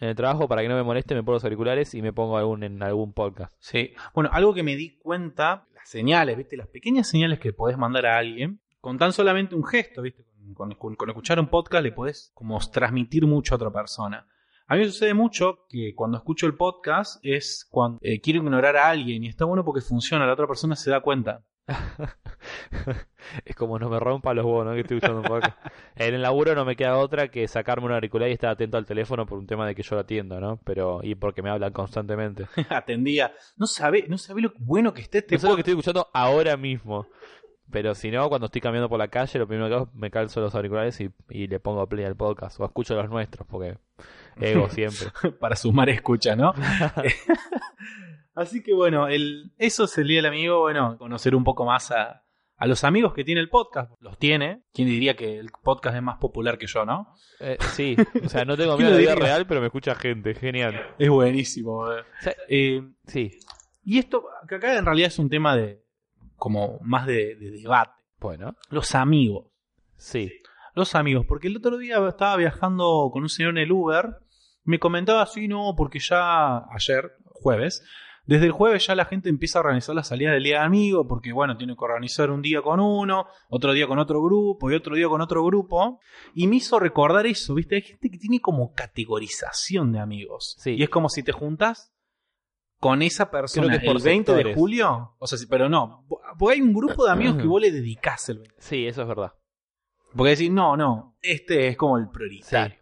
[0.01, 2.37] En el trabajo, para que no me moleste, me pongo los auriculares y me pongo
[2.37, 3.53] algún, en algún podcast.
[3.59, 3.93] Sí.
[4.13, 6.55] Bueno, algo que me di cuenta, las señales, ¿viste?
[6.55, 10.25] Las pequeñas señales que podés mandar a alguien, con tan solamente un gesto, ¿viste?
[10.53, 14.25] Con, con- con escuchar un podcast le podés como transmitir mucho a otra persona.
[14.71, 18.77] A mí me sucede mucho que cuando escucho el podcast es cuando eh, quiero ignorar
[18.77, 21.43] a alguien y está bueno porque funciona, la otra persona se da cuenta.
[23.45, 24.73] es como no me rompa los huevos, ¿no?
[24.73, 25.57] Que estoy usando un podcast.
[25.95, 28.85] En el laburo no me queda otra que sacarme un auricular y estar atento al
[28.85, 30.61] teléfono por un tema de que yo lo atiendo, ¿no?
[30.63, 32.45] Pero, y porque me hablan constantemente.
[32.69, 33.33] Atendía.
[33.57, 36.55] No sabe, no sabe lo bueno que esté este No lo que estoy escuchando ahora
[36.57, 37.07] mismo.
[37.71, 40.09] Pero si no, cuando estoy caminando por la calle, lo primero que hago es me
[40.09, 42.59] calzo los auriculares y, y le pongo play al podcast.
[42.59, 43.77] O escucho los nuestros, porque
[44.37, 45.09] ego siempre.
[45.39, 46.53] para sumar escucha, ¿no?
[48.35, 51.91] Así que bueno, el, eso es el Día del Amigo, bueno, conocer un poco más
[51.91, 52.23] a,
[52.57, 53.91] a los amigos que tiene el podcast.
[53.99, 54.63] Los tiene.
[54.73, 57.13] ¿Quién diría que el podcast es más popular que yo, no?
[57.39, 60.33] Eh, sí, o sea, no tengo ¿Quién miedo de vida real, pero me escucha gente.
[60.35, 60.75] Genial.
[60.97, 61.91] Es buenísimo.
[61.91, 61.99] eh.
[62.01, 63.31] O sea, Eh, sí,
[63.83, 65.83] y esto, que acá en realidad es un tema de,
[66.39, 67.91] como más de, de debate.
[68.19, 69.45] bueno, Los amigos.
[69.97, 70.31] sí.
[70.75, 74.15] Los amigos, porque el otro día estaba viajando con un señor en el Uber,
[74.63, 77.83] me comentaba así, no, porque ya ayer, jueves,
[78.25, 81.05] desde el jueves ya la gente empieza a organizar la salida del día de amigo,
[81.07, 84.75] porque bueno, tiene que organizar un día con uno, otro día con otro grupo y
[84.75, 85.99] otro día con otro grupo,
[86.35, 87.75] y me hizo recordar eso, ¿viste?
[87.75, 90.75] Hay gente que tiene como categorización de amigos, Sí.
[90.77, 91.91] y es como si te juntas
[92.79, 96.05] con esa persona Creo que es por el 20 de julio, o sea, pero no,
[96.37, 98.55] porque hay un grupo de amigos que vos le dedicás el 20.
[98.59, 99.33] Sí, eso es verdad.
[100.15, 102.77] Porque decís, no, no, este es como el prioritario.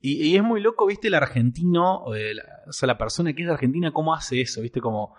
[0.00, 3.42] Y, y es muy loco, viste, el argentino, o, el- o sea, la persona que
[3.42, 5.14] es de Argentina, cómo hace eso, viste, como,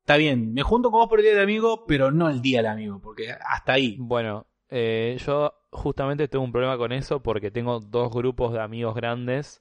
[0.00, 2.58] está bien, me junto con vos por el día del amigo, pero no el día
[2.58, 3.96] del amigo, porque hasta ahí.
[4.00, 8.94] Bueno, eh, yo justamente tengo un problema con eso porque tengo dos grupos de amigos
[8.94, 9.60] grandes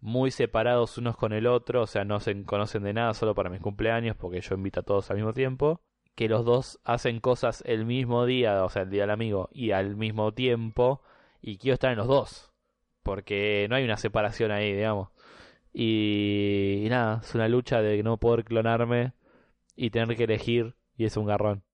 [0.00, 3.50] muy separados unos con el otro, o sea, no se conocen de nada solo para
[3.50, 5.80] mis cumpleaños porque yo invito a todos al mismo tiempo,
[6.14, 9.72] que los dos hacen cosas el mismo día, o sea, el día del amigo, y
[9.72, 11.02] al mismo tiempo,
[11.42, 12.52] y quiero estar en los dos,
[13.02, 15.10] porque no hay una separación ahí, digamos.
[15.72, 19.12] Y, y nada, es una lucha de no poder clonarme
[19.76, 21.64] y tener que elegir, y es un garrón.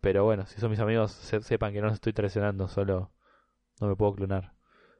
[0.00, 3.10] Pero bueno, si son mis amigos, se- sepan que no los estoy traicionando, solo
[3.80, 4.52] no me puedo clonar.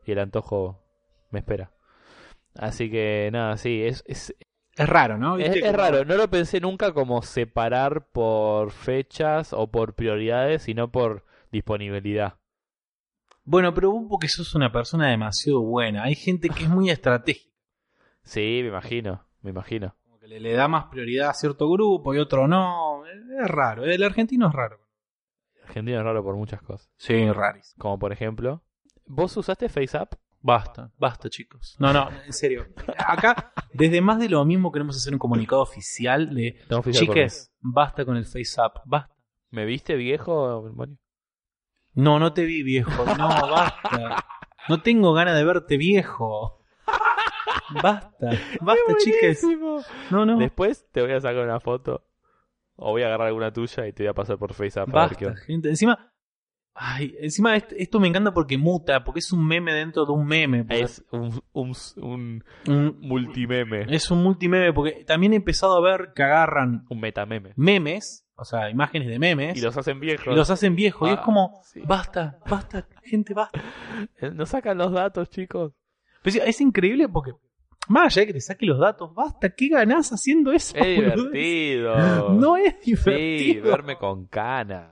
[0.06, 0.82] Y el antojo
[1.30, 1.72] me espera.
[2.56, 4.34] Así que nada, sí, es, es,
[4.76, 5.38] Es raro, ¿no?
[5.38, 6.04] es, raro.
[6.04, 12.38] No lo pensé nunca como separar por fechas o por prioridades, sino por disponibilidad.
[13.44, 16.04] Bueno, pero vos porque sos una persona demasiado buena.
[16.04, 17.52] Hay gente que es muy estratégica,
[18.22, 19.94] Sí, me imagino, me imagino.
[20.04, 23.04] como que le, le da más prioridad a cierto grupo y otro no.
[23.06, 24.78] Es raro, el argentino es raro.
[25.62, 26.90] Argentina es raro por muchas cosas.
[26.96, 27.82] Sí, rarísimo.
[27.82, 28.62] Como por ejemplo,
[29.06, 30.14] ¿vos usaste FaceApp?
[30.46, 31.74] Basta, basta, chicos.
[31.78, 32.66] No, no, en serio.
[32.98, 36.60] Acá, desde más de lo mismo, queremos hacer un comunicado oficial de.
[36.70, 39.16] Oficial Chiques, basta con el face up, basta.
[39.48, 40.98] ¿Me viste viejo, Mario?
[41.94, 44.22] No, no te vi viejo, no, basta.
[44.68, 46.62] No tengo ganas de verte viejo.
[47.82, 48.30] Basta,
[48.60, 49.42] basta, chiques.
[50.10, 52.04] No, no, Después te voy a sacar una foto.
[52.76, 55.16] O voy a agarrar alguna tuya y te voy a pasar por FaceApp a ver
[55.16, 55.70] qué basta, gente.
[55.70, 56.12] Encima,
[56.76, 60.26] Ay, encima est- esto me encanta porque muta, porque es un meme dentro de un
[60.26, 60.64] meme.
[60.64, 63.86] porque Es un, un, un un- multimeme.
[63.94, 67.52] es un multimeme, porque también he empezado a ver que agarran Un metameme.
[67.54, 70.26] memes, o sea, imágenes de memes, Y los hacen viejos.
[70.26, 71.08] y los hacen viejos.
[71.08, 71.80] y es Ah, como, sí.
[71.86, 73.60] basta, basta, gente, basta.
[74.20, 75.72] Eh, Nos sacan los datos, chicos.
[76.24, 77.32] Pero es increíble porque,
[77.86, 80.76] más allá de que te saque los datos, basta, ¿qué ganás haciendo eso?
[80.76, 81.94] Es divertido.
[82.32, 83.70] No es Sí, divertido.
[83.70, 84.90] verme con canas.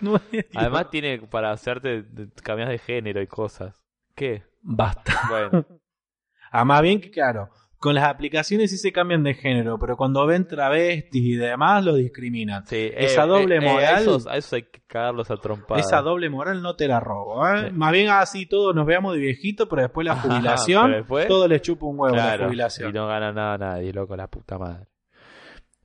[0.54, 2.04] Además tiene para hacerte
[2.42, 3.74] cambiar de género y cosas.
[4.14, 4.42] ¿Qué?
[4.62, 5.12] Basta.
[5.28, 5.66] Bueno,
[6.52, 10.26] Ah, más bien que, claro, con las aplicaciones sí se cambian de género, pero cuando
[10.26, 12.66] ven travestis y demás los discriminan.
[12.66, 12.90] sí.
[12.92, 15.86] Esa doble a moral- esos, a esos hay que cagarlos a trompadas.
[15.86, 17.46] Esa doble moral no te la robo.
[17.46, 17.68] ¿eh?
[17.68, 17.72] Sí.
[17.72, 21.62] Más bien así todos nos veamos de viejito, pero después la jubilación, después- todo les
[21.62, 22.90] chupa un huevo la Claro, jubilación.
[22.90, 24.86] y no gana nada nadie, loco, la puta madre.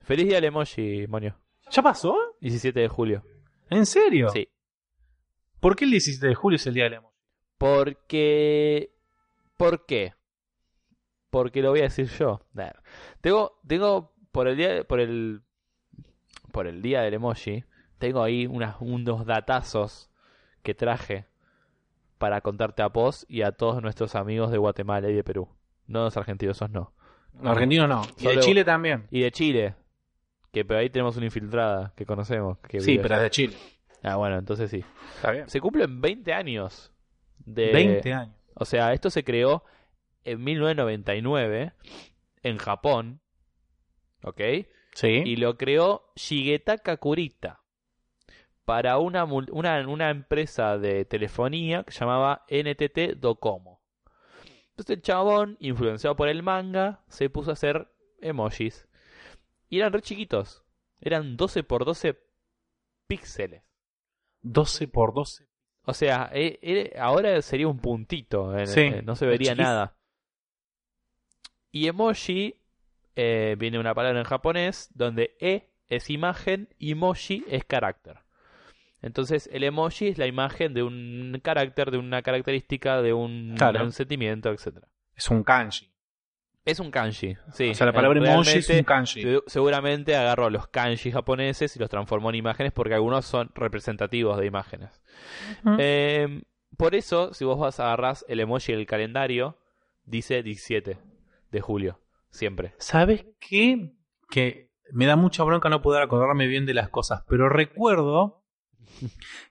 [0.01, 1.35] Feliz día del emoji, Monio.
[1.69, 2.17] ¿Ya pasó?
[2.41, 3.23] 17 de julio.
[3.69, 4.29] ¿En serio?
[4.29, 4.49] Sí.
[5.59, 7.15] ¿Por qué el 17 de julio es el día del emoji?
[7.57, 8.93] Porque.
[9.57, 10.13] ¿Por qué?
[11.29, 12.41] Porque lo voy a decir yo.
[12.53, 12.71] Nah.
[13.21, 15.41] Tengo, tengo por el día, por el,
[16.51, 17.63] por el día del emoji,
[17.97, 20.09] tengo ahí unas, unos datazos
[20.61, 21.25] que traje
[22.17, 25.49] para contarte a vos y a todos nuestros amigos de Guatemala y de Perú.
[25.87, 26.93] No los argentinos, esos no.
[27.41, 28.01] Los argentinos no.
[28.17, 29.07] Y de Chile también.
[29.11, 29.75] Y de Chile,
[30.55, 32.57] que pero ahí tenemos una infiltrada que conocemos.
[32.59, 33.57] Que Sí, pero es de Chile.
[34.03, 34.85] Ah, bueno, entonces sí.
[35.15, 35.49] Está bien.
[35.49, 36.93] Se cumplen 20 años
[37.39, 37.73] de...
[37.73, 38.35] 20 años.
[38.53, 39.65] O sea, esto se creó
[40.23, 41.73] en 1999
[42.43, 43.19] en Japón,
[44.23, 44.39] ¿ok?
[44.93, 45.23] Sí.
[45.25, 47.59] Y lo creó Shigetaka Kurita
[48.63, 53.81] para una, una, una empresa de telefonía que se llamaba NTT Docomo.
[54.69, 57.89] Entonces el chabón, influenciado por el manga, se puso a hacer
[58.21, 58.87] emojis.
[59.69, 60.63] Y eran re chiquitos.
[61.01, 62.19] Eran 12 por 12
[63.07, 63.63] píxeles.
[64.41, 65.47] 12 por 12.
[65.83, 69.97] O sea, e- e- ahora sería un puntito, en- Sí, eh, no se vería nada.
[71.71, 72.55] Y emoji
[73.15, 78.19] eh, viene una palabra en japonés donde e es imagen y moji es carácter.
[79.01, 83.79] Entonces el emoji es la imagen de un carácter, de una característica, de un, Claro.
[83.79, 84.87] de un sentimiento, etcétera.
[85.15, 85.91] Es un kanji.
[86.65, 87.69] Es un kanji, sí.
[87.69, 89.21] o sea, la palabra emoji es un kanji.
[89.21, 94.37] se- Seguramente agarró los kanji japoneses y los transformó en imágenes porque algunos son representativos
[94.39, 94.89] de imágenes.
[95.79, 96.41] Eh,
[96.77, 99.59] por eso, si vos vas a agarrar el emoji del calendario,
[100.05, 100.97] dice 17
[101.51, 101.99] de julio,
[102.31, 102.73] siempre.
[102.79, 103.93] ¿Sabes qué?
[104.29, 108.43] Que me da mucha bronca no poder acordarme bien de las cosas, pero recuerdo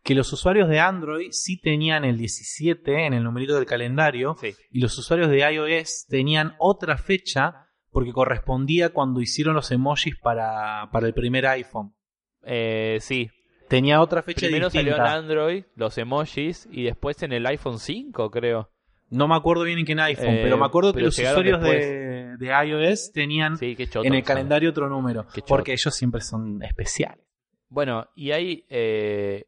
[0.03, 4.55] que los usuarios de Android sí tenían el 17 en el numerito del calendario Sí,
[4.71, 10.89] y los usuarios de iOS tenían otra fecha porque correspondía cuando hicieron los emojis para,
[10.91, 11.95] para el primer iPhone.
[12.43, 13.31] Eh, sí.
[13.69, 15.01] Tenía otra fecha Primero salió en.
[15.03, 18.71] Android los emojis y después en el iPhone 5, creo.
[19.11, 22.37] No me acuerdo bien en qué iPhone, Eh, pero me acuerdo que los usuarios de,
[22.37, 24.05] de iOS tenían Sí, qué choto.
[24.07, 27.24] en el calendario otro número, porque ellos siempre son especiales.
[27.69, 28.65] Bueno, y hay.
[28.69, 29.47] eh,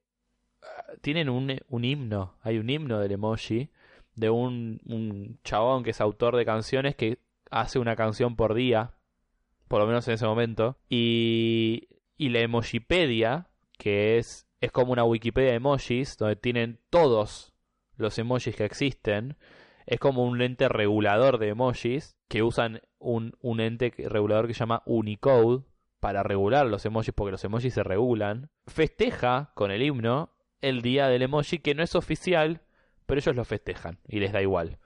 [1.01, 2.35] tienen un, un himno.
[2.43, 3.71] Hay un himno del emoji
[4.15, 7.19] de un, un chabón que es autor de canciones que
[7.51, 8.93] hace una canción por día.
[9.69, 10.79] Por lo menos en ese momento.
[10.89, 13.49] Y, y la Emojipedia,
[13.79, 17.53] que es, es como una Wikipedia de emojis, donde tienen todos
[17.97, 19.37] los emojis que existen.
[19.87, 24.61] Es como un ente regulador de emojis que usan un, un ente regulador que se
[24.61, 25.65] llama Unicode
[26.07, 28.49] para regular los emojis porque los emojis se regulan.
[28.69, 32.61] Festeja con el himno el día del emoji que no es oficial,
[33.07, 34.79] pero ellos lo festejan y les da igual.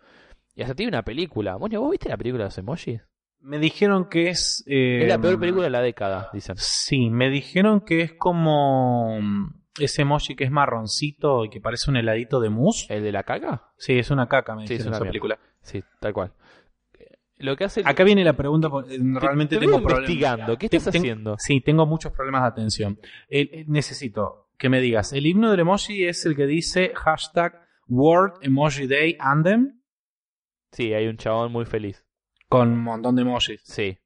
[0.55, 1.59] Y hasta tiene una película.
[1.59, 3.03] Moño, ¿vos viste la película de los emojis?
[3.39, 4.65] Me dijeron que es...
[4.67, 6.55] eh, es la peor película de la década, dicen.
[6.57, 11.91] Sí, me dijeron que es como mm, ese emoji que es marroncito y que parece
[11.91, 12.87] un heladito de mousse.
[12.89, 13.73] ¿El de la caca?
[13.77, 15.39] Sí, es una caca, me Sí, es dijeron una esa película.
[15.61, 16.33] Sí, tal cual.
[17.41, 17.83] Lo que hace...
[17.85, 20.11] Acá viene la pregunta, eh, Te- realmente te tengo veo problemas.
[20.11, 20.59] investigando.
[20.59, 21.37] ¿Qué Te- estás ten- haciendo?
[21.39, 23.01] Sí, tengo muchos problemas de atención.
[23.29, 27.61] El- el- necesito que me digas, el himno del emoji es el que dice hashtag
[27.89, 29.81] World Emoji Day Anthem
[30.73, 32.05] Sí, hay un chabón muy feliz.
[32.49, 33.61] con un montón de emojis.
[33.65, 33.99] Sí,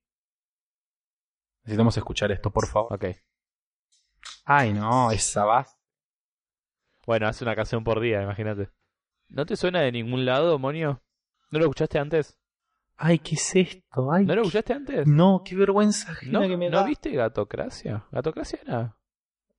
[1.65, 2.93] Necesitamos escuchar esto, por favor.
[2.95, 3.05] ok.
[4.45, 5.67] Ay, no, esa va.
[7.07, 8.71] Bueno, hace una canción por día, imagínate.
[9.29, 11.03] ¿No te suena de ningún lado, Monio?
[11.51, 12.39] ¿No lo escuchaste antes?
[12.97, 14.13] Ay, ¿qué es esto?
[14.13, 15.07] Ay, ¿No lo escuchaste antes?
[15.07, 16.85] No, qué vergüenza ajena ¿No, que me ¿no da.
[16.87, 18.05] viste Gatocracia?
[18.13, 18.97] ¿Gatocracia era?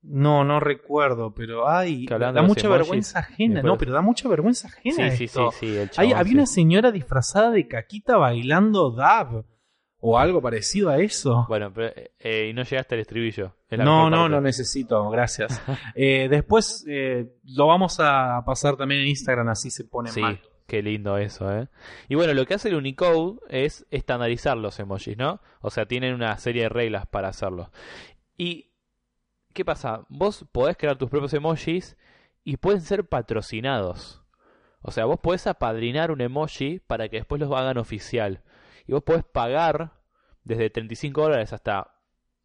[0.01, 3.61] No, no recuerdo, pero ay, da mucha vergüenza ajena.
[3.63, 5.51] No, pero da mucha vergüenza ajena Sí, sí, sí, esto.
[5.51, 6.33] sí, el Ay, chabón, había sí.
[6.35, 9.45] una señora disfrazada de caquita bailando dab.
[10.07, 11.45] o algo parecido a eso.
[11.49, 13.55] Bueno, pero, eh, y no llegaste al estribillo.
[13.71, 15.59] No, no, no necesito, gracias.
[15.95, 20.39] Eh, después eh, lo vamos a pasar también en Instagram, así se pone Sí, mal.
[20.67, 21.67] Qué lindo eso, ¿eh?
[22.10, 25.41] Y bueno, lo que hace el Unicode es estandarizar los emojis, ¿no?
[25.62, 27.71] O sea, tienen una serie de reglas para hacerlo.
[28.38, 28.71] ¿Y
[29.54, 30.06] qué pasa?
[30.10, 31.97] Vos podés crear tus propios emojis
[32.43, 34.21] y pueden ser patrocinados.
[34.82, 38.43] O sea, vos podés apadrinar un emoji para que después los hagan oficial.
[38.88, 39.93] Y vos podés pagar
[40.43, 41.95] desde 35 dólares hasta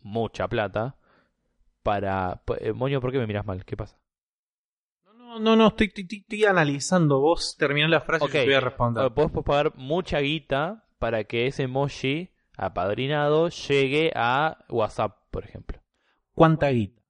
[0.01, 0.97] mucha plata
[1.83, 2.43] para...
[2.61, 3.65] eh, Moño, ¿por qué me miras mal?
[3.67, 4.00] ¿Qué pasa?
[5.38, 7.21] No, no, estoy, estoy- estoy analizando.
[7.21, 8.31] Vos terminás la frase Ok.
[8.31, 9.05] y yo te voy a responder.
[9.05, 15.81] O Podés pagar mucha guita para que ese emoji apadrinado llegue a WhatsApp, por ejemplo.
[16.35, 17.01] ¿Cuánta guita?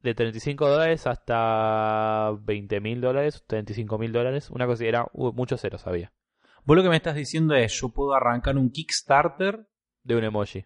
[0.00, 4.50] De 35 dólares hasta 20 mil dólares, 35 mil dólares.
[4.50, 6.12] Una cosa era uh, muchos ceros había.
[6.64, 9.68] Vos lo que me estás diciendo es, yo puedo arrancar un Kickstarter
[10.02, 10.64] De un emoji.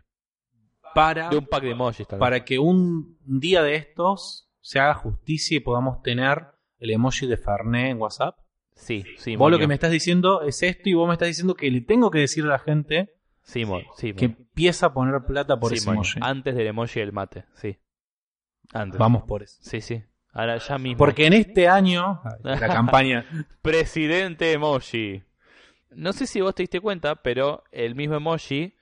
[0.95, 2.19] para, De un pack de emojis vez.
[2.19, 7.37] para que un día de estos se haga justicia y podamos tener el emoji de
[7.37, 8.39] Fernet en WhatsApp.
[8.75, 11.55] Sí, sí, vos lo que me estás diciendo es esto y vos me estás diciendo
[11.55, 13.65] que le tengo que decir a la gente Sí,
[13.97, 16.19] sí, que empieza a poner plata por Sí, ese emoji.
[16.21, 17.79] Antes del emoji del mate, sí.
[18.73, 18.99] Antes.
[18.99, 19.57] Vamos por eso.
[19.61, 20.03] Sí, sí.
[20.33, 20.99] Ahora ya mismo.
[20.99, 23.25] Porque en este año, la campaña,
[23.63, 25.23] Presidente emoji.
[25.91, 28.75] No sé si vos te diste cuenta, pero el mismo emoji,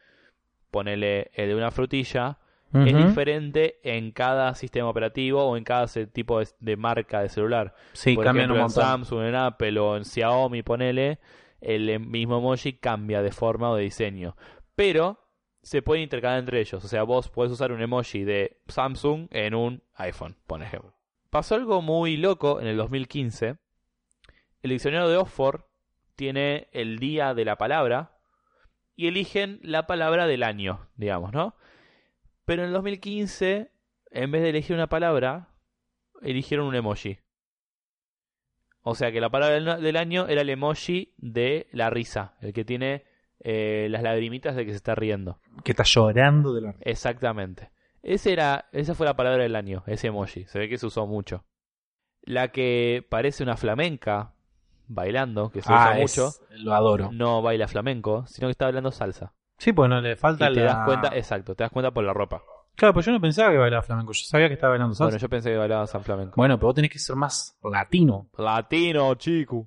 [0.71, 2.39] ponele el de una frutilla,
[2.75, 7.75] es diferente en cada sistema operativo o en cada tipo de, de marca de celular.
[7.93, 8.83] sí, Por cambian ejemplo, un en montón.
[8.85, 11.19] Samsung, en Apple o en Xiaomi, ponele,
[11.61, 14.37] el em- mismo emoji cambia de forma o de diseño.
[14.75, 15.21] Pero
[15.63, 16.85] se puede intercalar entre ellos.
[16.85, 20.93] O sea, vos podés usar un emoji de Samsung en un iPhone, por ejemplo.
[21.31, 23.57] Pasó algo muy loco en el 2015.
[24.63, 25.63] El diccionario de Oxford
[26.17, 28.19] tiene el día de la palabra
[28.97, 31.55] y eligen la palabra del año, digamos, ¿no?
[32.45, 33.71] Pero en el 2015,
[34.11, 35.49] en vez de elegir una palabra,
[36.23, 37.19] eligieron un emoji.
[38.83, 42.65] O sea que la palabra del, año era el emoji de la risa, el que
[42.67, 43.05] tiene
[43.41, 45.41] eh, las lagrimitas de que se está riendo.
[45.65, 46.91] Que está llorando de la risa.
[46.91, 47.71] Exactamente.
[48.03, 50.45] Ese era, esa fue la palabra del año, ese emoji.
[50.45, 51.47] Se ve que se usó mucho.
[52.23, 54.35] La que parece una flamenca
[54.87, 57.11] bailando, que se usa Ah, es- mucho, lo adoro.
[57.11, 59.33] no baila flamenco, sino que está bailando salsa.
[59.65, 60.75] Sí, pues no le falta Y te la...
[60.75, 62.43] das cuenta, exacto, te das cuenta por la ropa.
[62.77, 64.13] Claro, pues yo no pensaba que bailaba flamenco.
[64.13, 65.07] Yo sabía que estaba bailando salsa.
[65.07, 66.35] Bueno, yo pensé que bailaba san flamenco.
[66.37, 68.29] Bueno, pero vos tenés que ser más latino.
[68.37, 69.67] Latino, chico.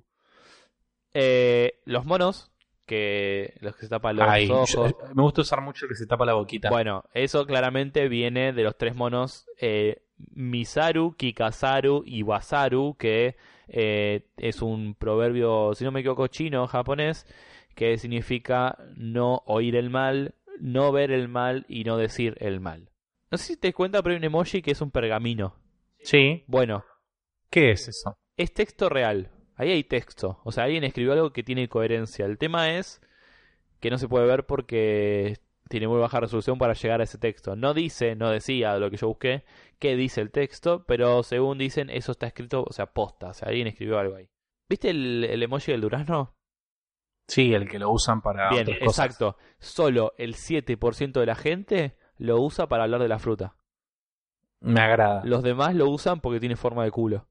[1.14, 2.52] Eh, los monos,
[2.86, 4.72] que los que se tapan los Ay, ojos.
[4.72, 6.70] yo- me gusta usar mucho el que se tapa la boquita.
[6.70, 10.02] Bueno, eso claramente viene de los tres monos eh,
[10.34, 13.36] Misaru, Kikasaru y Wasaru, que
[13.68, 17.26] eh, es un proverbio, si no me equivoco, chino, japonés,
[17.78, 22.90] que significa no oír el mal, no ver el mal y no decir el mal.
[23.30, 25.54] No sé si te das cuenta, pero hay un emoji que es un pergamino.
[26.00, 26.42] Sí.
[26.48, 26.84] Bueno,
[27.50, 28.18] ¿Qué es eso?
[28.36, 29.30] es texto real.
[29.54, 30.40] Ahí hay texto.
[30.42, 32.26] O sea, alguien escribió algo que tiene coherencia.
[32.26, 33.00] El tema es
[33.78, 35.36] que no se puede ver porque
[35.68, 37.54] tiene muy baja resolución para llegar a ese texto.
[37.54, 39.44] No dice, no decía lo que yo busqué,
[39.78, 43.28] qué dice el texto, pero según dicen, eso está escrito, o sea, posta.
[43.28, 44.28] O sea, alguien escribió algo ahí.
[44.68, 46.34] ¿Viste el, el emoji del durazno?
[47.28, 49.04] Sí, el que lo usan para Bien, otras cosas.
[49.06, 49.36] exacto.
[49.58, 53.54] Solo el 7% de la gente lo usa para hablar de la fruta.
[54.60, 55.22] Me agrada.
[55.24, 57.28] Los demás lo usan porque tiene forma de culo.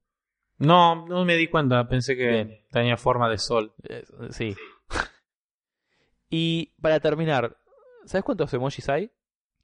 [0.58, 1.86] No, no me di cuenta.
[1.88, 2.64] Pensé que Bien.
[2.70, 3.74] tenía forma de sol.
[3.88, 4.56] Eh, sí.
[6.30, 7.56] y para terminar,
[8.04, 9.10] ¿sabes cuántos emojis hay?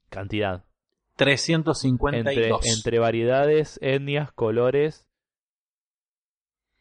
[0.09, 0.65] Cantidad.
[1.17, 2.61] Entre, 352.
[2.77, 5.07] entre variedades, etnias, colores.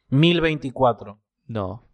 [0.08, 1.20] 1024.
[1.46, 1.86] No.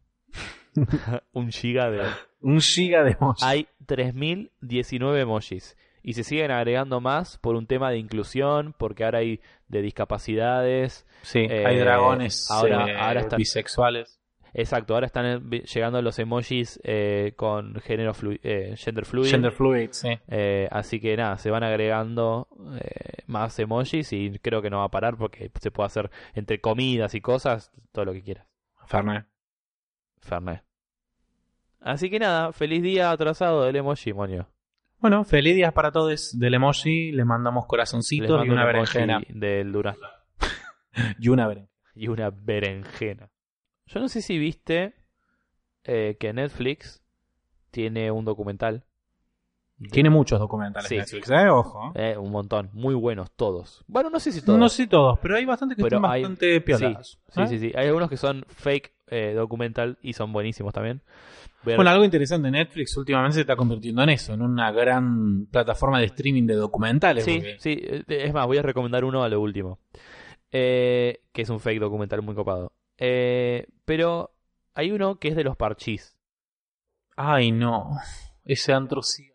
[1.33, 2.03] Un giga de.
[2.41, 3.43] Un giga de emojis.
[3.45, 5.77] Hay 3019 emojis.
[6.03, 11.07] Y se siguen agregando más por un tema de inclusión, porque ahora hay de discapacidades.
[11.23, 14.17] Sí, eh, hay dragones ahora- eh, ahora están- bisexuales.
[14.53, 19.31] Exacto, ahora están eh, llegando los emojis eh, con género flu- eh, gender fluid.
[19.31, 20.09] Gender fluid, sí.
[20.71, 22.49] Así que nada, se van agregando
[23.27, 27.15] más emojis y creo que no va a parar porque se puede hacer entre comidas
[27.15, 28.47] y cosas, todo lo que quieras.
[28.87, 29.27] Fernet.
[30.21, 30.63] Fernet.
[31.81, 34.49] Así que nada, feliz día atrasado del emoji, moño.
[34.99, 37.11] Bueno, feliz días para todos del emoji.
[37.13, 39.21] Le mandamos Les corazoncitos mando y una un berenjena.
[39.29, 40.07] Del durazno.
[41.19, 41.71] Y una berenjena.
[41.95, 43.31] Y una berenjena.
[43.87, 44.95] Yo no sé si viste
[45.85, 47.03] eh, que Netflix
[47.71, 48.85] tiene un documental.
[49.91, 50.97] Tiene muchos documentales Sí.
[50.99, 51.49] Netflix, ¿eh?
[51.49, 51.93] Ojo.
[51.95, 53.83] Eh, un montón, muy buenos todos.
[53.87, 54.59] Bueno, no sé si todos.
[54.59, 57.19] No sé todos, pero hay bastantes que Pero están hay- bastante piolados.
[57.29, 57.47] Sí, ¿eh?
[57.47, 57.73] sí, sí.
[57.75, 61.03] Hay algunos que son fake eh, documental y son buenísimos también.
[61.63, 65.99] Ver- Bueno, algo interesante, Netflix últimamente se está convirtiendo en eso, en una gran plataforma
[66.01, 67.25] de streaming de documentales.
[67.25, 69.79] sí, porque- sí, eh, es más, voy a recomendar uno a lo último.
[70.53, 72.73] Eh, que es un fake documental muy copado.
[72.99, 74.31] Eh, pero
[74.75, 76.17] hay uno que es de los parchís.
[77.17, 77.99] Ay, no.
[78.45, 79.27] Ese antro sí.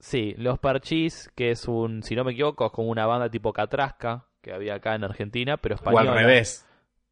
[0.00, 3.52] Sí, Los Parchís, que es un, si no me equivoco, es como una banda tipo
[3.52, 6.12] Catrasca, que había acá en Argentina, pero O española.
[6.12, 6.66] al revés.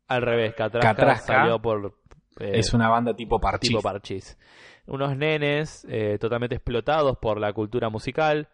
[0.08, 1.94] Al revés, Catrasca, Catrasca salió por
[2.40, 3.68] eh, es una banda tipo parchís.
[3.68, 4.38] tipo Parchís.
[4.86, 8.48] Unos nenes eh, totalmente explotados por la cultura musical,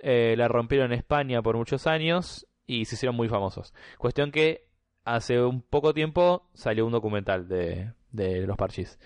[0.00, 3.74] eh, la rompieron en España por muchos años y se hicieron muy famosos.
[3.96, 4.66] Cuestión que
[5.04, 8.98] hace un poco tiempo salió un documental de, de Los Parchís.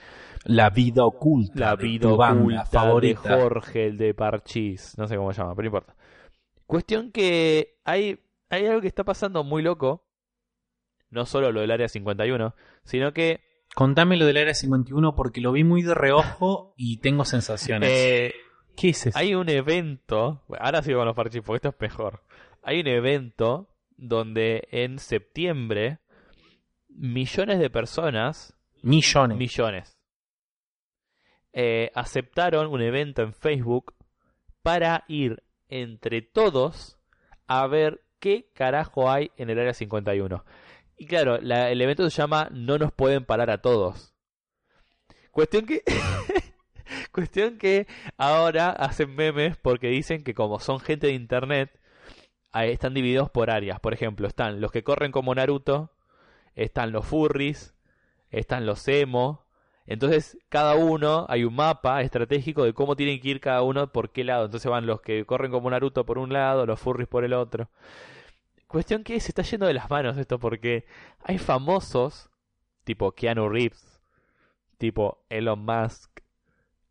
[0.45, 1.59] La vida oculta.
[1.59, 3.38] La de vida banda oculta de favorita.
[3.38, 4.95] Jorge, el de Parchís.
[4.97, 5.95] No sé cómo se llama, pero no importa.
[6.66, 8.18] Cuestión que hay,
[8.49, 10.05] hay algo que está pasando muy loco.
[11.12, 12.54] No solo lo del Área 51,
[12.84, 13.40] sino que
[13.74, 17.88] Contame lo del Área 51 porque lo vi muy de reojo y tengo sensaciones.
[17.90, 18.34] eh,
[18.76, 19.18] ¿Qué es eso?
[19.18, 20.42] hay un evento.
[20.48, 22.22] bueno, ahora sigo con los Parchís porque esto es mejor.
[22.62, 26.00] Hay un evento donde en septiembre
[26.88, 29.38] millones de personas Millones.
[29.38, 29.96] millones.
[31.54, 33.94] Eh, aceptaron un evento en Facebook
[34.62, 36.98] para ir entre todos
[37.46, 40.44] a ver qué carajo hay en el área 51.
[41.03, 44.14] Y claro, la- el evento se llama No nos pueden parar a todos.
[45.32, 45.82] Cuestión que...
[47.11, 51.76] Cuestión que ahora hacen memes porque dicen que como son gente de internet,
[52.55, 53.80] están divididos por áreas.
[53.80, 55.90] Por ejemplo, están los que corren como Naruto,
[56.55, 57.74] están los furries,
[58.30, 59.44] están los emo.
[59.86, 64.11] Entonces, cada uno hay un mapa estratégico de cómo tienen que ir cada uno por
[64.12, 64.44] qué lado.
[64.44, 67.70] Entonces van los que corren como Naruto por un lado, los furries por el otro.
[68.72, 70.86] Cuestión que se está yendo de las manos esto porque
[71.22, 72.30] hay famosos
[72.84, 74.00] tipo Keanu Reeves,
[74.78, 76.20] tipo Elon Musk,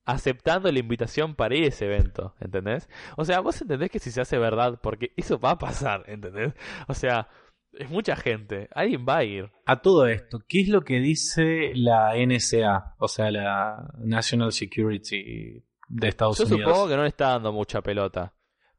[0.05, 2.88] aceptando la invitación para ir a ese evento, ¿entendés?
[3.17, 6.53] O sea, vos entendés que si se hace verdad, porque eso va a pasar, ¿entendés?
[6.88, 7.29] O sea,
[7.73, 9.51] es mucha gente, alguien va a ir.
[9.65, 12.93] A todo esto, ¿qué es lo que dice la NSA?
[12.99, 16.69] O sea, la National Security de Estados Yo Unidos.
[16.69, 18.36] supongo que no le está dando mucha pelota.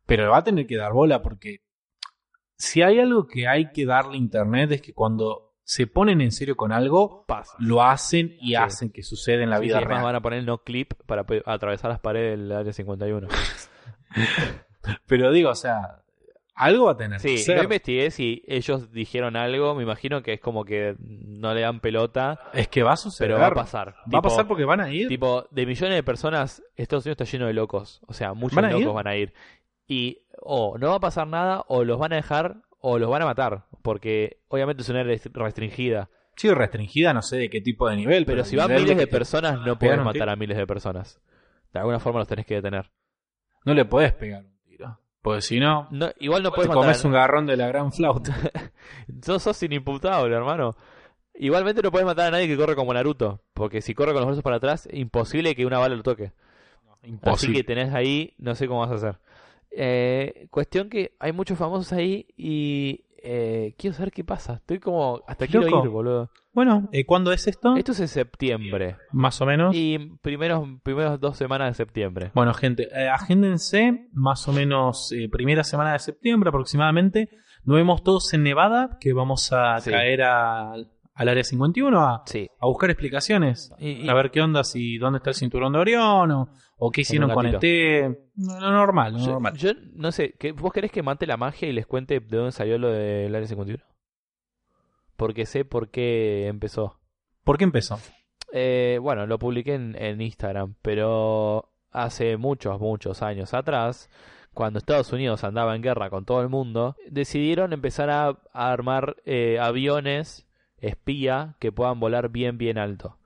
[0.07, 1.65] Pero va a tener que dar bola porque
[2.63, 6.33] si hay algo que hay que darle a Internet es que cuando se ponen en
[6.33, 7.55] serio con algo, Pasa.
[7.59, 8.55] lo hacen y Sí.
[8.55, 10.03] hacen que suceda en la Sí, vida sí, real.
[10.03, 13.29] van a poner no clip para atravesar las paredes del área 51.
[15.07, 16.03] Pero digo, o sea,
[16.55, 20.35] algo va a tener que Sí, yo investigué si ellos dijeron algo, me imagino que
[20.35, 23.31] es como que no le dan pelota, Es que va a suceder.
[23.31, 23.95] pero va a pasar.
[24.13, 25.09] Va a pasar porque van a ir.
[25.09, 28.01] Tipo, de millones de personas, Estados Unidos está lleno de locos.
[28.07, 28.89] O sea, muchos ¿Van locos ir?
[28.93, 29.33] van a ir.
[29.87, 33.23] Y o no va a pasar nada, o los van a dejar, o los van
[33.23, 33.65] a matar.
[33.83, 36.11] Porque obviamente es una área restringida.
[36.37, 38.25] Sí, restringida, no sé de qué tipo de nivel.
[38.25, 40.31] Pero si van miles de personas, no puedes matar tiro.
[40.31, 41.21] a miles de personas.
[41.73, 42.91] De alguna forma los tenés que detener.
[43.65, 44.99] No le podés pegar un tiro.
[45.21, 47.93] Porque si no, No, igual no te puedes matar comes un garrón de la gran
[47.93, 48.35] flauta.
[49.23, 50.75] Sos, sos inimputable, hermano.
[51.35, 53.43] Igualmente no puedes matar a nadie que corre como Naruto.
[53.55, 56.33] Porque si corre con los brazos para atrás, imposible que una bala lo toque.
[57.03, 57.59] Así Imposible.
[57.59, 59.19] que tenés ahí, no sé cómo vas a hacer.
[59.75, 64.55] Eh, cuestión que hay muchos famosos ahí y eh, quiero saber qué pasa.
[64.55, 66.31] Estoy como, hasta quiero ir, boludo.
[66.53, 67.77] Bueno, eh, ¿cuándo es esto?
[67.77, 68.97] Esto es en septiembre.
[69.13, 69.75] Más o menos.
[69.75, 72.31] Y primeros, primeros dos semanas de septiembre.
[72.35, 77.31] Bueno, gente, eh, agéndense más o menos eh, primera semana de septiembre aproximadamente.
[77.65, 79.91] Nos vemos todos en Nevada, que vamos a Sí.
[79.91, 80.75] caer a-
[81.15, 82.49] al área 51 a, Sí.
[82.59, 83.73] a buscar explicaciones.
[83.79, 86.49] Y- y- A ver qué onda, si dónde está el cinturón de Orión o,
[86.79, 88.09] o qué hicieron con té.
[88.37, 89.55] No, lo normal, lo yo, normal.
[89.57, 92.53] yo no sé, ¿qué- ¿vos querés que mate la magia y les cuente de dónde
[92.53, 93.85] salió lo del Área 51?
[95.17, 96.99] Porque sé por qué empezó.
[97.45, 97.99] ¿Por qué empezó?
[98.53, 104.11] Eh, bueno, lo publiqué en, en Instagram, pero hace muchos, muchos años atrás,
[104.55, 109.17] cuando Estados Unidos andaba en guerra con todo el mundo, decidieron empezar a, a armar
[109.25, 110.47] eh, aviones
[110.83, 113.17] espía que puedan volar bien, bien alto.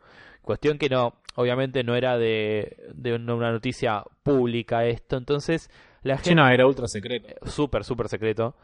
[0.43, 5.71] Cuestión que no, obviamente no era de, de una noticia pública esto, entonces
[6.03, 7.29] la gente no, era ultra secreto.
[7.47, 8.55] súper, súper secreto.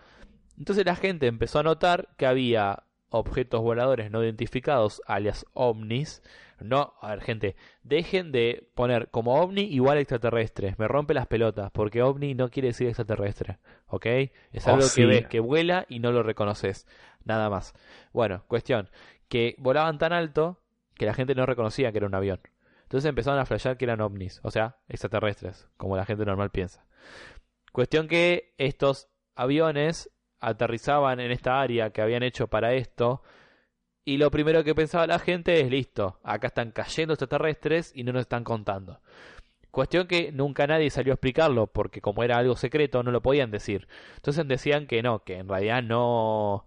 [0.56, 6.22] Entonces la gente empezó a notar que había objetos voladores no identificados, alias ovnis.
[6.64, 10.74] No, a ver, gente, dejen de poner como ovni igual extraterrestre.
[10.78, 14.06] Me rompe las pelotas, porque ovni no quiere decir extraterrestre, ¿ok?
[14.52, 15.00] Es Oh, algo sí.
[15.02, 16.86] que ves, que vuela y no lo reconoces.
[17.24, 17.74] Nada más.
[18.12, 18.88] Bueno, cuestión,
[19.28, 20.58] que volaban tan alto
[20.94, 22.40] que la gente no reconocía que era un avión.
[22.82, 26.84] Entonces empezaron a flashear que eran ovnis, o sea, extraterrestres, como la gente normal piensa.
[27.72, 30.10] Cuestión que estos aviones
[30.40, 33.22] aterrizaban en esta área que habían hecho para esto
[34.04, 38.12] Y lo primero que pensaba la gente es, listo, acá están cayendo extraterrestres y no
[38.12, 39.00] nos están contando.
[39.70, 43.50] Cuestión que nunca nadie salió a explicarlo, porque como era algo secreto no lo podían
[43.50, 43.88] decir.
[44.16, 46.66] Entonces decían que no, que en realidad no,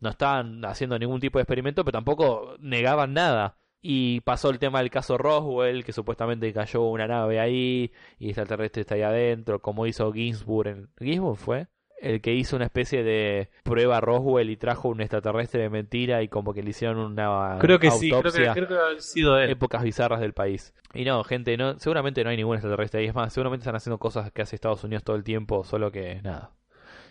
[0.00, 3.58] no estaban haciendo ningún tipo de experimento, pero tampoco negaban nada.
[3.82, 8.82] Y pasó el tema del caso Roswell, que supuestamente cayó una nave ahí y extraterrestre
[8.82, 10.68] está ahí adentro, como hizo Ginsburg.
[10.68, 10.88] En...
[10.98, 11.66] ¿Ginsburg fue?
[11.98, 16.28] El que hizo una especie de prueba Roswell y trajo un extraterrestre de mentira y
[16.28, 18.30] como que le hicieron una creo que autopsia.
[18.30, 19.50] sí creo que, creo que ha sido él.
[19.50, 23.14] épocas bizarras del país y no gente no seguramente no hay ningún extraterrestre ahí es
[23.14, 26.50] más seguramente están haciendo cosas que hace Estados Unidos todo el tiempo solo que nada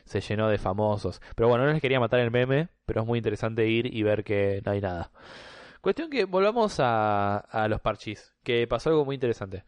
[0.06, 3.18] se llenó de famosos pero bueno no les quería matar el meme pero es muy
[3.18, 5.12] interesante ir y ver que no hay nada
[5.82, 9.64] cuestión que volvamos a, a los parchís que pasó algo muy interesante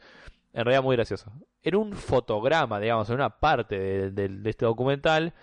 [0.53, 1.31] en realidad muy gracioso.
[1.61, 5.33] En un fotograma, digamos, en una parte de, de, de este documental,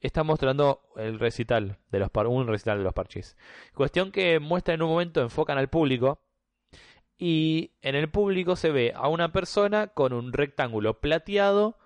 [0.00, 3.36] está mostrando el recital de los par un recital de los parchís.
[3.74, 6.20] Cuestión que muestra en un momento, enfocan al público,
[7.18, 11.78] y en el público se ve a una persona con un rectángulo plateado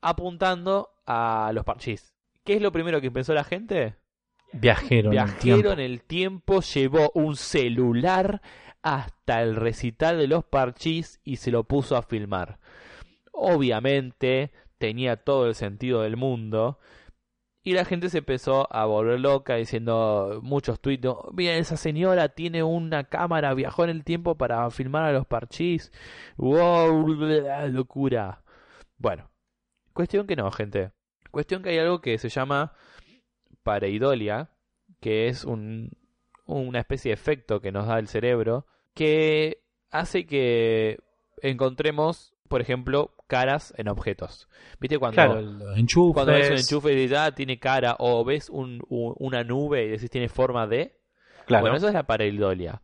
[0.00, 2.14] apuntando a los parchís.
[2.44, 3.96] ¿Qué es lo primero que pensó la gente?
[4.52, 8.42] Viajero, Viajero en el tiempo llevó un celular
[8.82, 12.58] hasta el recital de los parchís y se lo puso a filmar.
[13.32, 16.78] Obviamente tenía todo el sentido del mundo
[17.64, 22.64] y la gente se empezó a volver loca diciendo muchos tweets, mira esa señora tiene
[22.64, 25.92] una cámara, viajó en el tiempo para filmar a los parchís.
[26.36, 27.06] Wow,
[27.70, 28.42] locura.
[28.98, 29.30] Bueno,
[29.92, 30.90] cuestión que no, gente.
[31.30, 32.72] Cuestión que hay algo que se llama
[33.62, 34.50] pareidolia,
[35.00, 35.90] que es un,
[36.46, 40.98] una especie de efecto que nos da el cerebro que hace que
[41.40, 44.48] encontremos, por ejemplo, caras en objetos.
[44.80, 46.14] ¿Viste cuando, claro, los enchufes.
[46.14, 49.84] cuando ves un enchufe y dices, ah, tiene cara, o ves un, un, una nube
[49.84, 50.98] y decís, tiene forma de?
[51.46, 51.62] Claro.
[51.62, 52.82] Bueno, eso es la pareidolia.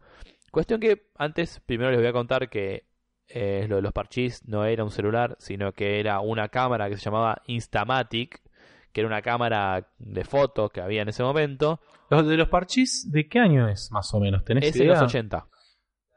[0.50, 2.86] Cuestión que antes, primero les voy a contar que
[3.28, 6.96] eh, lo de los parchís no era un celular, sino que era una cámara que
[6.96, 8.40] se llamaba Instamatic,
[8.92, 11.80] que era una cámara de fotos que había en ese momento.
[12.10, 14.44] ¿Los de los parchís de qué año es, más o menos?
[14.44, 14.84] ¿Tenés Es idea?
[14.84, 15.46] en los 80.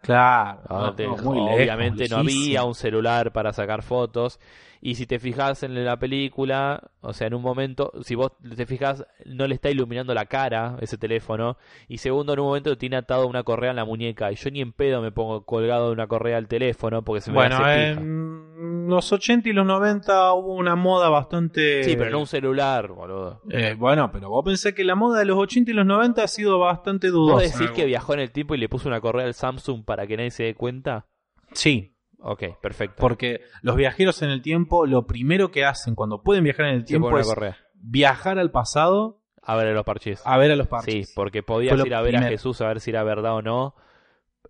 [0.02, 0.62] Claro.
[0.70, 4.40] No, no, te- no, muy lejos, obviamente no había un celular para sacar fotos.
[4.84, 8.66] Y si te fijas en la película, o sea, en un momento, si vos te
[8.66, 11.56] fijas, no le está iluminando la cara ese teléfono.
[11.88, 14.32] Y segundo, en un momento tiene atado una correa en la muñeca.
[14.32, 17.30] Y yo ni en pedo me pongo colgado de una correa al teléfono porque se
[17.30, 18.02] me Bueno, hace pija.
[18.02, 21.84] en los 80 y los 90 hubo una moda bastante...
[21.84, 23.42] Sí, pero no un celular, boludo.
[23.52, 26.28] Eh, bueno, pero vos pensás que la moda de los 80 y los 90 ha
[26.28, 27.34] sido bastante dudosa.
[27.46, 30.08] ¿Vos decís que viajó en el tiempo y le puso una correa al Samsung para
[30.08, 31.06] que nadie se dé cuenta?
[31.54, 31.91] Sí,
[32.24, 32.96] Ok, perfecto.
[33.00, 36.86] porque los viajeros en el tiempo, lo primero que hacen cuando pueden viajar en el
[36.86, 37.58] tiempo es correa.
[37.74, 40.22] viajar al pasado A ver los parchís.
[40.24, 41.14] a ver a los Sí, parches.
[41.16, 42.24] porque podías Fue ir a ver a.
[42.30, 43.76] Jesús a ver si era verdad o no.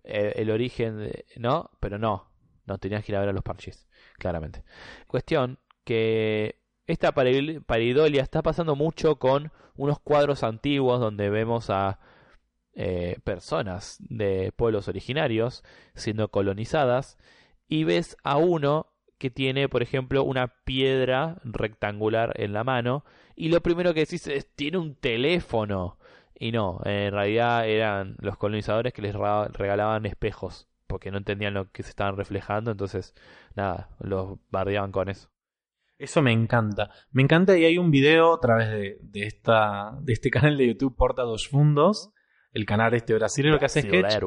[0.04, 1.70] eh, el origen, de- ¿no?
[1.80, 2.28] Pero no.
[2.66, 4.64] No tenías que ir a ver a los parchís, claramente.
[5.06, 11.98] Cuestión que esta pareidolia está pasando mucho con unos cuadros antiguos donde vemos a
[12.74, 15.62] eh, personas de pueblos originarios
[15.94, 17.18] siendo colonizadas
[17.72, 23.02] y ves a uno que tiene, por ejemplo, una piedra rectangular en la mano
[23.34, 25.96] y lo primero que decís es tiene un teléfono
[26.38, 31.72] y no, en realidad eran los colonizadores que les regalaban espejos porque no entendían lo
[31.72, 33.14] que se estaban reflejando, entonces
[33.54, 35.30] nada, los bardeaban con eso.
[35.96, 36.90] Eso me encanta.
[37.10, 40.66] Me encanta y hay un video a través de, de esta, de este canal de
[40.66, 42.10] YouTube Porta dos Fundos,
[42.52, 44.20] el canal este brasileño que hace sketch.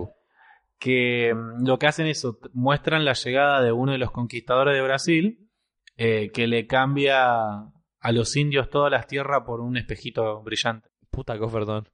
[0.86, 4.84] Que mm, lo que hacen es muestran la llegada de uno de los conquistadores de
[4.84, 5.50] Brasil,
[5.98, 7.40] eh, que le cambia
[8.00, 10.90] a los indios todas las tierras por un espejito brillante.
[11.10, 11.90] Puta coferdón.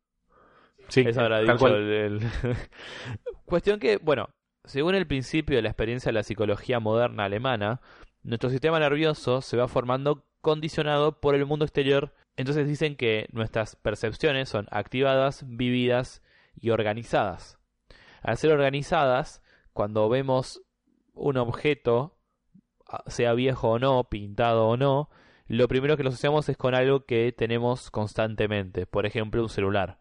[0.90, 1.76] Sí, Eso habrá dicho cual.
[1.76, 2.20] el, el-
[3.46, 4.30] Cuestión que, bueno,
[4.66, 7.80] según el principio de la experiencia de la psicología moderna alemana,
[8.24, 12.14] nuestro sistema nervioso se va formando condicionado por el mundo exterior.
[12.36, 16.22] Entonces dicen que nuestras percepciones son activadas, vividas
[16.60, 17.58] y organizadas.
[18.22, 19.42] Al ser organizadas,
[19.74, 20.62] cuando vemos
[21.14, 22.18] un objeto,
[23.08, 25.10] sea viejo o no, pintado o no,
[25.48, 30.00] lo primero que lo asociamos es con algo que tenemos constantemente, por ejemplo un celular.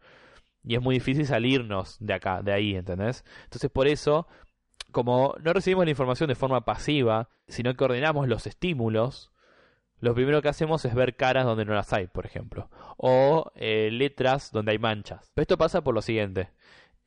[0.62, 3.24] Y es muy difícil salirnos de acá, de ahí, ¿entendés?
[3.44, 4.28] Entonces por eso,
[4.92, 9.32] como no recibimos la información de forma pasiva, sino que ordenamos los estímulos,
[9.98, 13.90] lo primero que hacemos es ver caras donde no las hay, por ejemplo, o eh,
[13.90, 15.30] letras donde hay manchas.
[15.34, 16.50] Pero esto pasa por lo siguiente.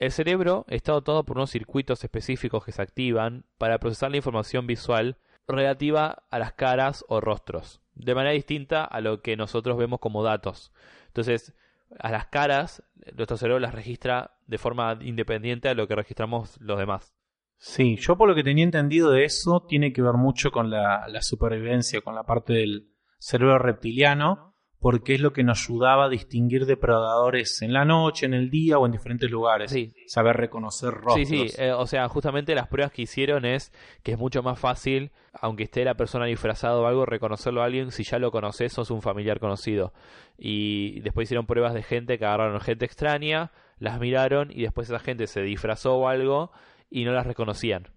[0.04, 4.68] El cerebro está dotado por unos circuitos específicos que se activan para procesar la información
[4.68, 5.16] visual
[5.48, 10.22] relativa a las caras o rostros, de manera distinta a lo que nosotros vemos como
[10.22, 10.74] datos.
[11.08, 11.54] Entonces,
[12.00, 12.84] a las caras,
[13.16, 17.16] nuestro cerebro las registra de forma independiente a lo que registramos los demás.
[17.56, 21.08] Sí, yo por lo que tenía entendido de eso, tiene que ver mucho con la,
[21.08, 22.90] la supervivencia, con la parte del
[23.20, 24.53] cerebro reptiliano,
[24.84, 28.78] porque es lo que nos ayudaba a distinguir depredadores en la noche, en el día
[28.78, 29.72] o en diferentes lugares.
[29.72, 29.94] Sí.
[30.08, 31.26] Saber reconocer rostros.
[31.26, 33.72] Sí, sí, eh, o sea, justamente las pruebas que hicieron es
[34.04, 37.92] que es mucho más fácil, aunque esté la persona disfrazada o algo, reconocerlo a alguien
[37.92, 39.94] si ya lo conoces o es un familiar conocido.
[40.38, 45.00] Y después hicieron pruebas de gente que agarraron gente extraña, las miraron y después esa
[45.00, 46.52] gente se disfrazó o algo
[46.90, 47.88] y no las reconocían.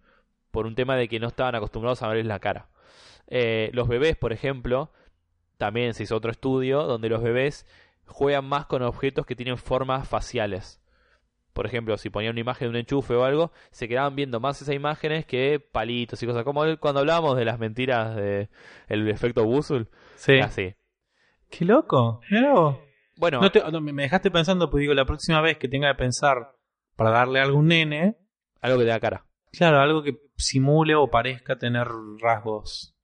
[0.52, 2.68] Por un tema de que no estaban acostumbrados a verles la cara.
[3.26, 4.92] Eh, los bebés, por ejemplo,
[5.56, 7.66] también se hizo otro estudio donde los bebés
[8.06, 10.80] juegan más con objetos que tienen formas faciales.
[11.52, 14.60] Por ejemplo, si ponían una imagen de un enchufe o algo, se quedaban viendo más
[14.60, 16.44] esas imágenes que palitos y cosas.
[16.44, 18.48] Como cuando hablábamos de las mentiras del
[18.88, 19.86] el efecto Buzzle.
[20.16, 20.38] Sí.
[20.40, 20.74] Así.
[21.48, 22.20] Qué loco.
[22.30, 22.52] Mirá.
[23.16, 25.98] Bueno, No te- no, me dejaste pensando, pues digo, la próxima vez que tenga que
[25.98, 26.52] pensar
[26.96, 28.16] para darle a un nene,
[28.60, 29.24] algo que te da cara.
[29.52, 31.88] claro, algo que simule o parezca tener
[32.20, 32.94] rasgos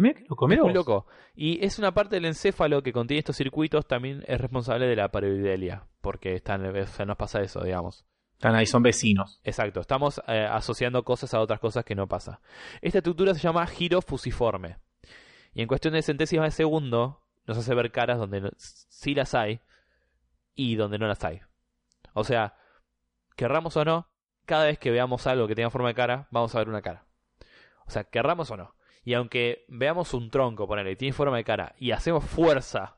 [0.00, 1.06] Mira qué loco, mira Es muy loco.
[1.34, 5.08] Y es una parte del encéfalo que contiene estos circuitos, también es responsable de la
[5.10, 5.86] pareidolia.
[6.00, 8.04] Porque están, o sea, nos pasa eso, digamos.
[8.34, 9.40] Están ahí, son vecinos.
[9.44, 12.40] Exacto, estamos eh, asociando cosas a otras cosas que no pasa.
[12.80, 14.78] Esta estructura se llama giro fusiforme.
[15.54, 19.34] Y en cuestión de centésimas de segundo, nos hace ver caras donde no- sí las
[19.34, 19.60] hay
[20.54, 21.40] y donde no las hay.
[22.14, 22.56] O sea,
[23.36, 24.08] querramos o no,
[24.44, 27.06] cada vez que veamos algo que tenga forma de cara, vamos a ver una cara.
[27.86, 28.74] O sea, querramos o no.
[29.04, 32.96] Y aunque veamos un tronco, ponele, y tiene forma de cara, y hacemos fuerza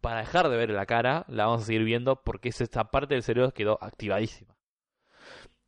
[0.00, 3.14] para dejar de ver la cara, la vamos a seguir viendo porque es esta parte
[3.14, 4.54] del cerebro que quedó activadísima.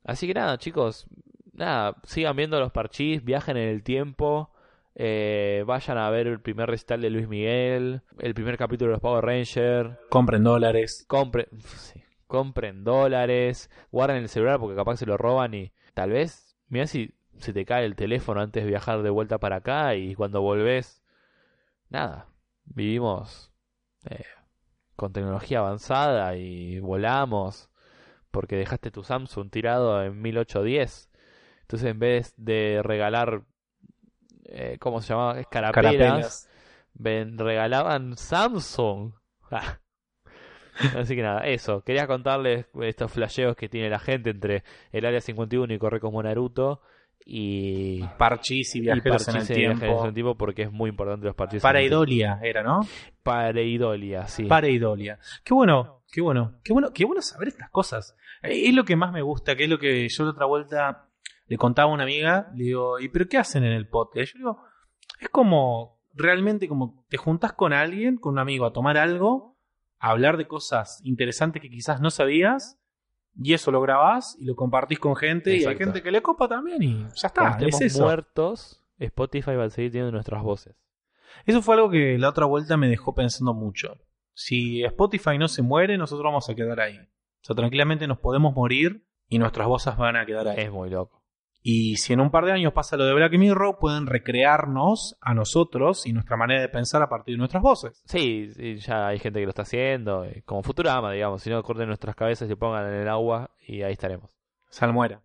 [0.05, 1.07] Así que nada, chicos,
[1.53, 4.51] nada, sigan viendo los parchís, viajen en el tiempo,
[4.95, 9.01] eh, vayan a ver el primer recital de Luis Miguel, el primer capítulo de los
[9.01, 11.05] Power Rangers, Compren dólares.
[11.09, 16.57] compren, sí, compren dólares, guarden el celular porque capaz se lo roban y tal vez,
[16.69, 20.15] mira si se te cae el teléfono antes de viajar de vuelta para acá y
[20.15, 21.03] cuando volvés,
[21.89, 22.29] nada,
[22.65, 23.53] vivimos
[24.09, 24.25] eh,
[24.97, 27.71] con tecnología avanzada y volamos
[28.31, 31.11] porque dejaste tu Samsung tirado en 1810.
[31.63, 33.43] Entonces en vez de regalar,
[34.45, 35.41] eh, ¿cómo se llamaba?
[35.41, 36.51] Escarapelas, Carapelas.
[36.95, 39.13] ven, regalaban Samsung.
[39.51, 39.79] Ah.
[40.97, 41.83] Así que nada, eso.
[41.83, 46.23] Quería contarles estos flasheos que tiene la gente entre el área 51 y corre como
[46.23, 46.81] Naruto
[47.25, 50.07] y, Parchís y y viajeros en el en tiempo.
[50.07, 52.81] el tiempo porque es muy importante los el Pareidolia era, ¿no?
[53.23, 54.45] Pareidolia, sí.
[54.45, 55.19] Pareidolia.
[55.45, 58.17] Qué bueno, qué bueno, qué bueno, qué bueno saber estas cosas.
[58.43, 61.09] Eh, Es lo que más me gusta, que es lo que yo la otra vuelta
[61.47, 64.33] le contaba a una amiga, le digo, ¿y pero qué hacen en el podcast?
[64.33, 64.63] Yo digo,
[65.21, 69.59] es como, realmente como te juntas con alguien, con un amigo, a tomar algo,
[69.99, 72.81] a hablar de cosas interesantes que quizás no sabías,
[73.41, 76.49] y eso lo grabás y lo compartís con gente, y hay gente que le copa
[76.49, 80.75] también, y ya está, Cuando es muertos, Spotify va a seguir teniendo nuestras voces.
[81.47, 83.97] Eso fue algo que la otra vuelta me dejó pensando mucho.
[84.35, 86.99] Si Spotify no se muere, nosotros vamos a quedar ahí.
[86.99, 90.61] O sea, tranquilamente nos podemos morir y nuestras voces van a quedar ahí.
[90.61, 91.22] Es muy loco.
[91.65, 95.33] Y si en un par de años pasa lo de Black Mirror, pueden recrearnos a
[95.33, 98.03] nosotros y nuestra manera de pensar a partir de nuestras voces.
[98.05, 101.63] Sí, sí, ya hay gente que lo está haciendo, eh, como Futurama, digamos, si no
[101.63, 104.31] corten nuestras cabezas y pongan en el agua y ahí estaremos.
[104.71, 105.23] Salmuera.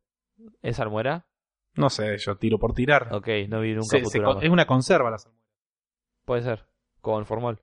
[0.62, 1.26] ¿Es almuera?
[1.74, 3.14] No sé, yo tiro por tirar.
[3.14, 4.40] Ok, no vi nunca Se- Futurama.
[4.42, 5.48] es una conserva la salmuera.
[6.26, 6.68] Puede ser,
[7.02, 7.62] con formol.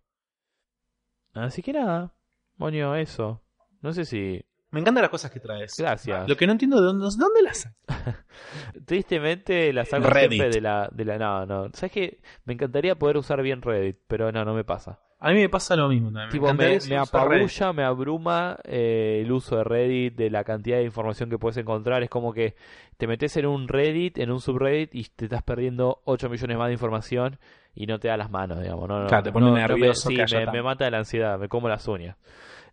[1.35, 2.13] Así que nada,
[2.57, 3.43] moño, eso.
[3.83, 4.45] No sé si...
[4.75, 5.75] Me encantan las cosas que traes.
[5.79, 6.29] Gracias.
[6.29, 8.17] Lo que no entiendo de dónde, ¿dónde las sacas.
[8.87, 10.31] Tristemente la saco Reddit.
[10.33, 11.19] siempre de la, de la...
[11.19, 11.69] No, no.
[11.73, 12.21] ¿Sabes qué?
[12.45, 15.01] Me encantaría poder usar bien Reddit, pero no, no me pasa.
[15.21, 16.31] A mí me pasa lo mismo también.
[16.31, 20.85] Tipo, me, me apabulla, me abruma eh, el uso de Reddit, de la cantidad de
[20.85, 22.03] información que puedes encontrar.
[22.03, 22.57] Es como que
[22.99, 26.67] te metes en un Reddit, en un subreddit, y te estás perdiendo 8 millones más
[26.67, 27.39] de información
[27.75, 28.87] y no te da las manos, digamos.
[28.87, 31.39] No, no, Claro, te pone no- no me- nervioso sí, que me, mata la ansiedad,
[31.39, 32.17] me como las uñas.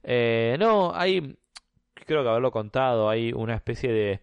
[0.03, 1.37] Eh, no, hay,
[2.05, 4.21] creo que haberlo contado, hay una especie de,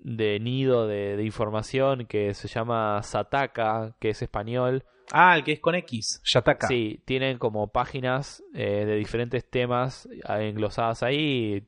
[0.00, 4.84] de nido de, de información que se llama Sataka, que es español.
[5.12, 6.20] Ah, el que es con X.
[6.24, 6.66] Yataka.
[6.66, 11.66] Sí, tienen como páginas eh, de diferentes temas eh, englosadas ahí.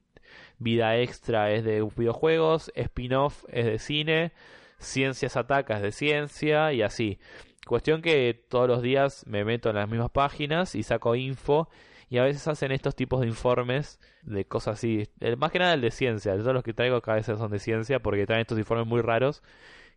[0.58, 4.32] Vida extra es de videojuegos, spin-off es de cine,
[4.78, 7.18] ciencias atacas de ciencia y así.
[7.66, 11.68] Cuestión que todos los días me meto en las mismas páginas y saco info
[12.08, 15.08] y a veces hacen estos tipos de informes de cosas así.
[15.20, 17.58] El- más que nada el de ciencia, todos los que traigo cada vez son de
[17.58, 19.42] ciencia porque traen estos informes muy raros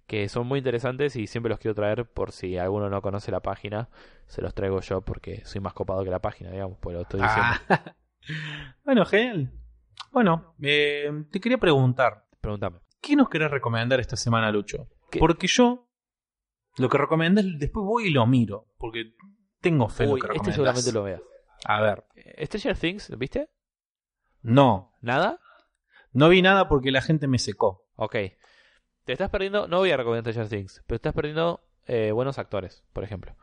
[0.07, 3.41] que son muy interesantes y siempre los quiero traer por si alguno no conoce la
[3.41, 3.89] página,
[4.25, 7.21] se los traigo yo porque soy más copado que la página, digamos, pues lo estoy
[7.21, 7.53] diciendo.
[7.69, 7.95] Ah,
[8.83, 9.51] Bueno, genial.
[10.11, 12.79] Bueno, eh, te quería preguntar, Pregúntame.
[13.01, 14.87] ¿qué nos querés recomendar esta semana, Lucho?
[15.11, 15.19] ¿Qué?
[15.19, 15.87] Porque yo
[16.77, 19.13] lo que recomendás, después voy y lo miro, porque
[19.61, 21.21] tengo fe en lo que este seguramente lo veas.
[21.65, 23.49] A ver, Eh, Stranger Things, ¿viste?
[24.41, 25.39] no, ¿Nada?
[26.13, 27.85] no vi nada porque la gente me secó.
[27.95, 28.15] Ok.
[29.03, 32.83] Te estás perdiendo, no voy a recomendar Stranger Things, pero estás perdiendo eh, buenos actores,
[32.93, 33.35] por ejemplo.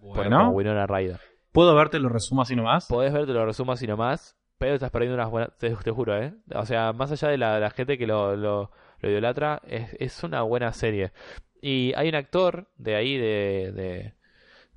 [0.00, 0.38] Bueno.
[0.38, 1.20] Como Winona Ryder.
[1.52, 2.86] ¿Puedo verte lo resumo así nomás?
[2.86, 6.16] Podés ver, te lo resumo así nomás, pero estás perdiendo unas buenas, te, te juro,
[6.22, 6.34] ¿eh?
[6.54, 10.22] O sea, más allá de la, la gente que lo, lo, lo idolatra, es, es
[10.22, 11.12] una buena serie.
[11.62, 14.14] Y hay un actor de ahí, de, de,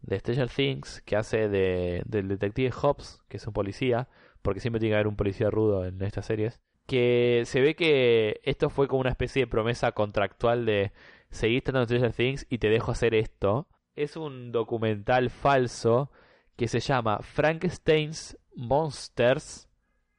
[0.02, 4.08] de Stranger Things, que hace de, del detective Hobbs, que es un policía,
[4.42, 8.40] porque siempre tiene que haber un policía rudo en estas series, que se ve que
[8.44, 10.92] esto fue como una especie de promesa contractual de
[11.30, 13.68] seguir tratando Stranger Things y te dejo hacer esto.
[13.96, 16.12] Es un documental falso
[16.56, 19.70] que se llama Frankenstein's Monsters,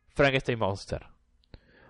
[0.09, 1.07] Frankenstein Monster.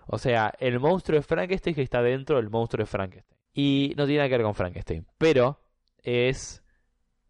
[0.07, 3.38] O sea, el monstruo de Frankenstein que está dentro del monstruo de Frankenstein.
[3.53, 5.61] Y no tiene nada que ver con Frankenstein, pero
[6.03, 6.64] es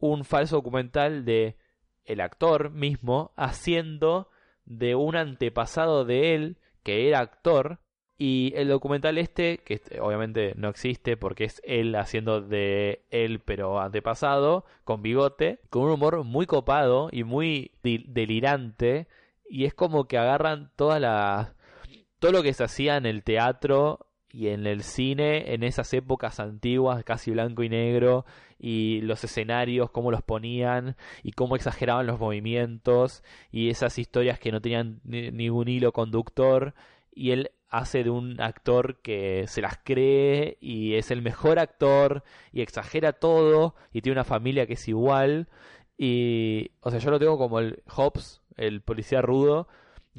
[0.00, 1.56] un falso documental de
[2.04, 4.28] el actor mismo haciendo
[4.64, 7.78] de un antepasado de él que era actor
[8.18, 13.40] y el documental este, que este, obviamente no existe porque es él haciendo de él
[13.40, 19.08] pero antepasado, con bigote, con un humor muy copado y muy delirante
[19.48, 21.54] y es como que agarran toda la
[22.18, 26.40] todo lo que se hacía en el teatro y en el cine en esas épocas
[26.40, 28.24] antiguas, casi blanco y negro,
[28.58, 34.52] y los escenarios, cómo los ponían y cómo exageraban los movimientos y esas historias que
[34.52, 36.74] no tenían ni- ningún hilo conductor
[37.12, 42.22] y él hace de un actor que se las cree y es el mejor actor
[42.52, 45.48] y exagera todo y tiene una familia que es igual
[45.96, 49.68] y o sea yo lo tengo como el Hobbs el policía rudo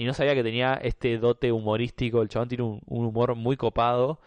[0.02, 3.56] y no sabía que tenía este dote humorístico el chabón tiene un, un humor muy
[3.56, 4.20] copado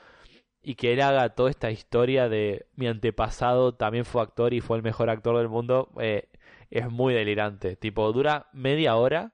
[0.63, 4.77] y que él haga toda esta historia de mi antepasado también fue actor y fue
[4.77, 6.29] el mejor actor del mundo eh,
[6.71, 9.33] es muy delirante tipo dura media hora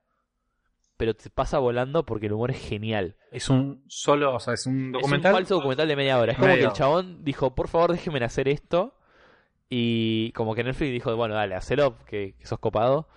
[0.96, 4.66] pero te pasa volando porque el humor es genial Es un solo, o sea, es
[4.66, 5.32] un es documental.
[5.32, 6.32] un falso documental de media hora.
[6.32, 8.94] Es como que el chabón dijo, por favor, déjenme hacer esto.
[9.70, 13.08] Y como que Netflix dijo, bueno, dale, hacelo, que, que sos copado.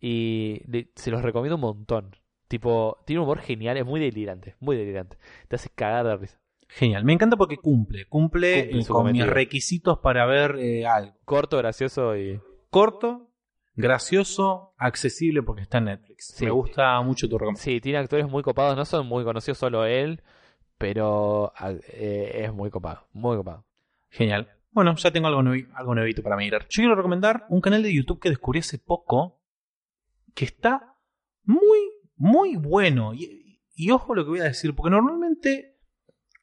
[0.00, 0.62] Y
[0.94, 2.14] se los recomiendo un montón.
[2.48, 5.16] Tipo, tiene un humor genial, es muy delirante, muy delirante.
[5.48, 6.40] Te hace cagar de risa.
[6.68, 11.14] Genial, me encanta porque cumple, cumple, Cumple eh, con mis requisitos para ver eh, algo.
[11.24, 12.40] Corto, gracioso y...
[12.70, 13.30] Corto,
[13.74, 16.34] gracioso, accesible porque está en Netflix.
[16.34, 16.44] Sí.
[16.44, 17.74] Me gusta mucho tu recomendación.
[17.76, 20.22] Sí, tiene actores muy copados, no son muy conocidos solo él,
[20.76, 23.64] pero ah, eh, es muy copado, muy copado.
[24.10, 24.48] Genial.
[24.72, 26.62] Bueno, ya tengo algo, nuevi- algo nuevito para mirar.
[26.68, 29.40] Yo quiero recomendar un canal de YouTube que descubrí hace poco
[30.34, 30.96] que está
[31.44, 33.14] muy, muy bueno.
[33.14, 35.76] Y, y ojo lo que voy a decir, porque normalmente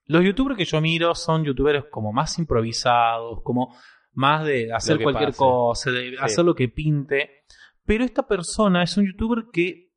[0.06, 3.76] los youtubers que yo miro son youtubers como más improvisados, como
[4.14, 5.38] más de hacer cualquier pase.
[5.38, 7.44] cosa, de hacer lo que pinte.
[7.86, 9.92] Pero esta persona es un youtuber que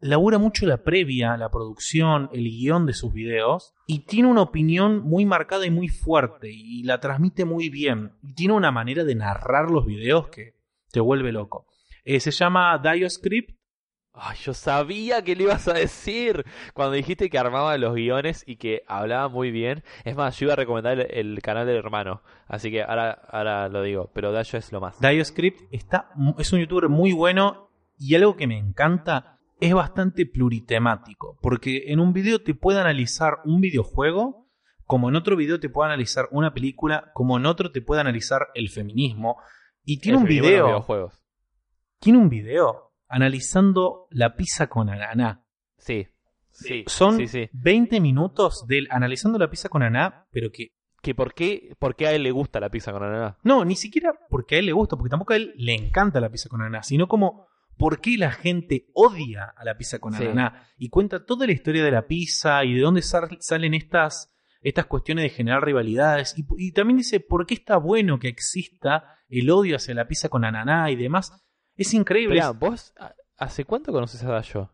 [0.00, 5.02] labura mucho la previa, la producción, el guion de sus videos y tiene una opinión
[5.02, 8.12] muy marcada y muy fuerte y la transmite muy bien.
[8.22, 10.54] Y tiene una manera de narrar los videos que
[10.90, 11.66] te vuelve loco.
[12.04, 13.59] Eh, se llama DioScript.
[14.12, 16.44] Ay, yo sabía que le ibas a decir
[16.74, 19.84] cuando dijiste que armaba los guiones y que hablaba muy bien.
[20.04, 23.68] Es más, yo iba a recomendar el, el canal del hermano, así que ahora, ahora
[23.68, 25.00] lo digo, pero Dayo es lo más.
[25.00, 30.26] DioScript está, mu- es un youtuber muy bueno y algo que me encanta es bastante
[30.26, 31.38] pluritemático.
[31.40, 34.48] Porque en un video te puede analizar un videojuego,
[34.86, 38.48] como en otro video te puede analizar una película, como en otro te puede analizar
[38.54, 39.36] el feminismo.
[39.84, 41.10] Y tiene El un video.
[42.00, 45.44] tiene un video analizando la pizza con ananá.
[45.76, 46.06] Sí,
[46.50, 47.48] sí, Son sí, sí.
[47.52, 50.68] 20 minutos del analizando la pizza con ananá, pero que
[51.02, 53.38] Que por qué, por qué a él le gusta la pizza con ananá.
[53.42, 56.28] no, ni siquiera porque a él le gusta, porque tampoco a él le encanta la
[56.30, 57.46] pizza con ananá, sino como
[57.78, 60.24] por qué la gente odia a la pizza con Sí.
[60.24, 64.30] ananá y cuenta toda la historia de la pizza y de dónde sal- salen estas
[64.62, 69.04] estas cuestiones de generar rivalidades y, y también dice por qué está bueno que exista
[69.30, 71.32] el odio hacia la pizza con ananá y demás.
[71.80, 72.38] Es increíble.
[72.38, 72.94] Es ¿vos
[73.36, 74.70] hace cuánto conoces a Dayo?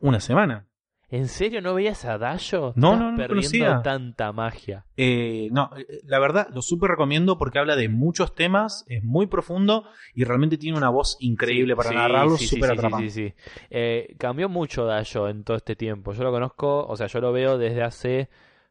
[0.00, 0.66] una semana.
[1.10, 2.72] ¿En serio no veías a Dayo?
[2.76, 3.82] No, no, no perdiendo conocía.
[3.82, 4.86] tanta magia.
[4.96, 9.26] Eh, no, eh, la verdad, lo súper recomiendo porque habla de muchos temas, es muy
[9.26, 12.78] profundo y realmente tiene una voz increíble Sí, para sí, narrarlo, sí, súper sí, sí,
[12.78, 13.10] atrapante.
[13.10, 13.34] sí, sí.
[13.70, 16.12] Eh, cambió mucho Dayo en todo este tiempo.
[16.12, 18.28] Yo lo conozco, o sea, yo lo veo desde hace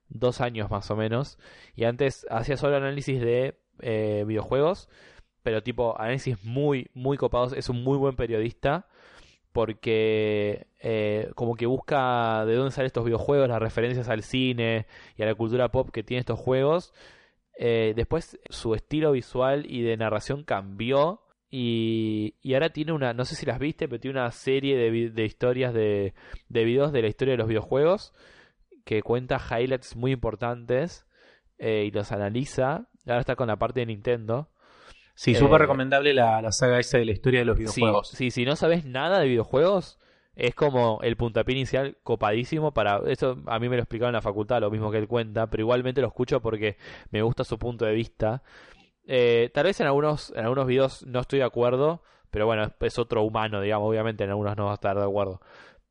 [0.09, 1.37] dos años más o menos.
[1.75, 4.89] Y antes hacía solo análisis de eh, videojuegos,
[5.43, 7.53] pero tipo análisis muy, muy copados.
[7.53, 8.87] Es un muy buen periodista.
[9.53, 14.87] porque eh, como que busca de dónde salen estos videojuegos, las referencias al cine
[15.17, 16.93] y a la cultura pop que tiene estos juegos.
[17.59, 21.21] Eh, después su estilo visual y de narración cambió
[21.51, 25.11] y, y, ahora tiene una, no sé si las viste, pero tiene una serie de,
[25.11, 26.15] de historias de,
[26.49, 28.11] de videos de la historia de los videojuegos
[28.85, 31.05] que cuenta highlights muy importantes
[31.57, 32.87] eh, y los analiza.
[33.05, 34.49] Ahora está con la parte de Nintendo.
[35.15, 38.09] Sí, súper recomendable la, la, saga esa de la historia de los videojuegos.
[38.09, 39.99] Sí, sí, si no sabes nada de videojuegos,
[40.35, 43.01] es como el puntapié inicial copadísimo para...
[43.07, 45.61] Eso a mí me lo explicaron en la facultad, lo mismo que él cuenta, pero
[45.61, 46.77] igualmente lo escucho porque
[47.11, 48.41] me gusta su punto de vista.
[49.05, 52.01] Eh, tal vez en algunos, en algunos videos no estoy de acuerdo,
[52.31, 55.39] pero bueno, es otro humano, digamos, obviamente en algunos no va a estar de acuerdo.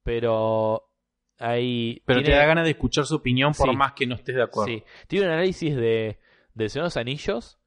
[0.02, 0.90] Pero
[1.38, 2.02] hay...
[2.04, 4.72] Pero te da ganas de escuchar su opinión por más que no estés de acuerdo.
[4.72, 6.18] Sí, tiene un análisis de,
[6.54, 7.61] de Señor de los Anillos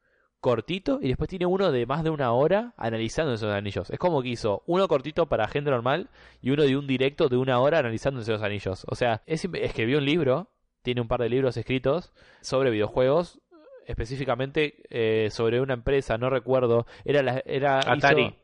[0.46, 3.89] cortito y después tiene uno de más de una hora analizando esos anillos.
[3.89, 7.38] Es como que hizo uno cortito para gente normal y uno de un directo de
[7.38, 8.86] una hora analizando esos anillos.
[8.88, 10.52] O sea, es, escribió un libro,
[10.84, 13.41] tiene un par de libros escritos sobre videojuegos,
[13.88, 18.38] específicamente eh, sobre una empresa, no recuerdo, era la, era Atari.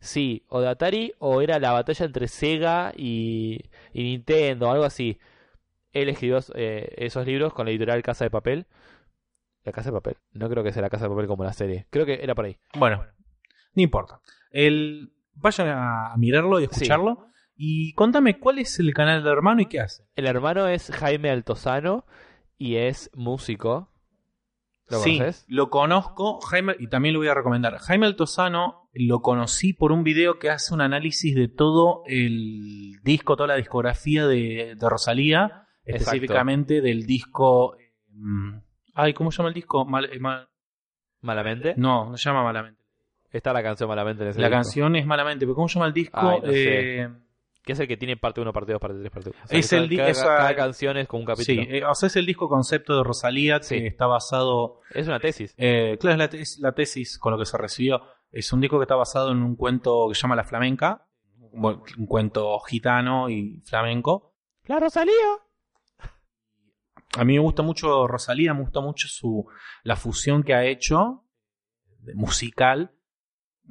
[0.00, 5.20] sí, o de Atari o era la batalla entre Sega y, y Nintendo, algo así.
[5.92, 8.66] Él escribió eh, esos libros con la editorial Casa de Papel
[9.64, 10.16] la casa de papel.
[10.32, 11.86] No creo que sea la casa de papel como la serie.
[11.90, 12.58] Creo que era por ahí.
[12.74, 13.04] Bueno,
[13.74, 14.20] no importa.
[14.50, 15.12] El...
[15.34, 17.26] Vayan a mirarlo y escucharlo.
[17.56, 20.04] Y contame cuál es el canal del hermano y qué hace.
[20.14, 22.06] El hermano es Jaime Altozano
[22.58, 23.92] y es músico.
[24.88, 27.78] ¿Lo sí, lo conozco, Jaime, y también lo voy a recomendar.
[27.78, 33.36] Jaime Altozano lo conocí por un video que hace un análisis de todo el disco,
[33.36, 37.76] toda la discografía de, Rosalía, específicamente del disco
[38.08, 38.58] mm,
[39.00, 39.86] Ay, ¿cómo se llama el disco?
[40.12, 40.20] Eh,
[41.22, 41.74] ¿Malamente?
[41.76, 42.80] No, no se llama Malamente.
[43.30, 45.94] Está la canción Malamente en ese La canción es Malamente, pero ¿cómo se llama el
[45.94, 46.40] disco?
[46.44, 47.08] eh...
[47.62, 49.38] Que es el que tiene parte 1, parte 2, parte 3, parte 1.
[49.50, 51.62] es el cada, cada, canción es como un capítulo.
[51.62, 54.80] Sí, eh, o sea, es el disco concepto de Rosalía que está basado.
[54.94, 55.54] Es una tesis.
[55.58, 58.00] Eh, claro, es la, tesis con lo que se recibió.
[58.32, 61.06] Es un disco que está basado en un cuento que se llama La Flamenca.
[61.52, 64.32] Un cuento gitano y flamenco.
[64.64, 65.12] ¡La Rosalía!
[67.16, 69.46] A mí me gusta mucho Rosalía, me gusta mucho su
[69.82, 71.24] la fusión que ha hecho
[71.98, 72.92] de musical.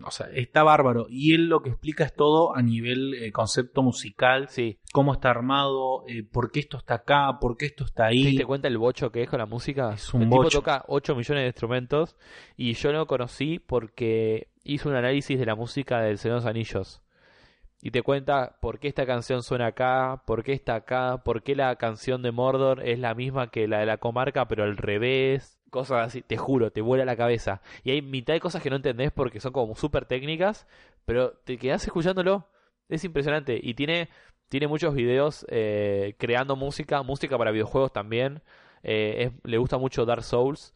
[0.06, 1.08] O sea, está bárbaro.
[1.10, 4.48] Y él lo que explica es todo a nivel eh, concepto musical.
[4.48, 4.80] Sí.
[4.94, 8.38] Cómo está armado, eh, por qué esto está acá, por qué esto está ahí.
[8.38, 9.94] ¿Te cuenta el bocho que es con la música?
[9.94, 10.50] Es un el bocho.
[10.50, 12.16] tipo toca 8 millones de instrumentos.
[12.56, 16.50] Y yo lo conocí porque hizo un análisis de la música del Señor de los
[16.50, 17.02] Anillos
[17.82, 21.56] y te cuenta por qué esta canción suena acá, por qué está acá, por qué
[21.56, 25.56] la canción de Mordor es la misma que la de la comarca, pero al revés.
[25.70, 27.62] Cosas así, te juro, te vuela la cabeza.
[27.84, 30.68] Y hay mitad de cosas que no entendés porque son como súper técnicas,
[31.06, 32.48] pero te quedás escuchándolo.
[32.90, 33.60] Es impresionante.
[33.62, 34.10] Y tiene,
[34.50, 38.42] tiene muchos videos eh, creando música, música para videojuegos también.
[38.82, 40.74] Eh, le gusta mucho Dark Souls.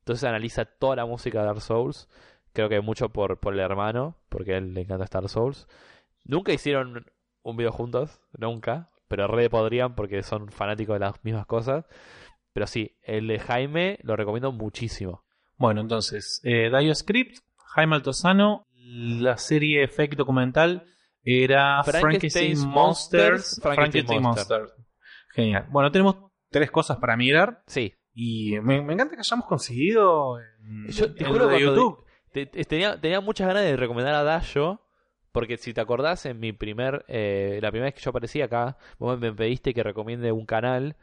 [0.00, 2.08] Entonces analiza toda la música de Dark Souls.
[2.52, 5.66] Creo que mucho por, por el hermano, porque a él le encanta Dark Souls.
[6.24, 7.06] Nunca hicieron
[7.42, 11.84] un video juntos, nunca, pero re podrían porque son fanáticos de las mismas cosas.
[12.52, 15.24] Pero sí, el de Jaime lo recomiendo muchísimo.
[15.56, 17.38] Bueno, entonces, eh, Dio Script,
[17.74, 20.84] Jaime Altozano, la serie Effect documental
[21.22, 24.72] era Frankenstein, Monsters, Frankenstein, Monsters.
[25.30, 25.66] Genial.
[25.70, 26.16] Bueno, tenemos
[26.50, 27.62] tres cosas para mirar.
[27.66, 27.94] Sí.
[28.12, 30.38] Y me, encanta que hayamos conseguido
[30.88, 32.04] Yo te juro de YouTube.
[32.68, 34.83] tenía, tenía muchas ganas de recomendar a Dayo
[35.34, 38.76] porque si te acordás, en mi primer, eh, la primera vez que yo aparecí acá,
[39.00, 40.94] vos me pediste que recomiende un canal.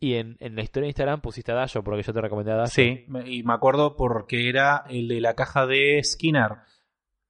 [0.00, 2.56] Y en, en la historia de Instagram pusiste a Dayo, porque yo te recomendé a
[2.56, 2.70] Dayo.
[2.70, 6.52] Sí, y me acuerdo porque era el de la caja de Skinner.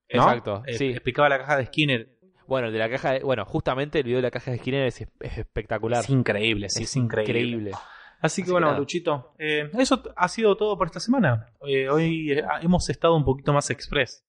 [0.07, 0.91] Exacto, eh, sí.
[0.91, 2.09] Explicaba la caja de Skinner.
[2.47, 4.87] Bueno, el de la caja de, bueno, justamente el video de la caja de Skinner
[4.87, 6.05] es, espectacular.
[6.05, 7.73] Es increíble, sí, es, increíble.
[8.21, 11.47] Así que bueno, Luchito, eh, eso ha sido todo por esta semana.
[11.59, 14.25] hoy hemos estado un poquito más express.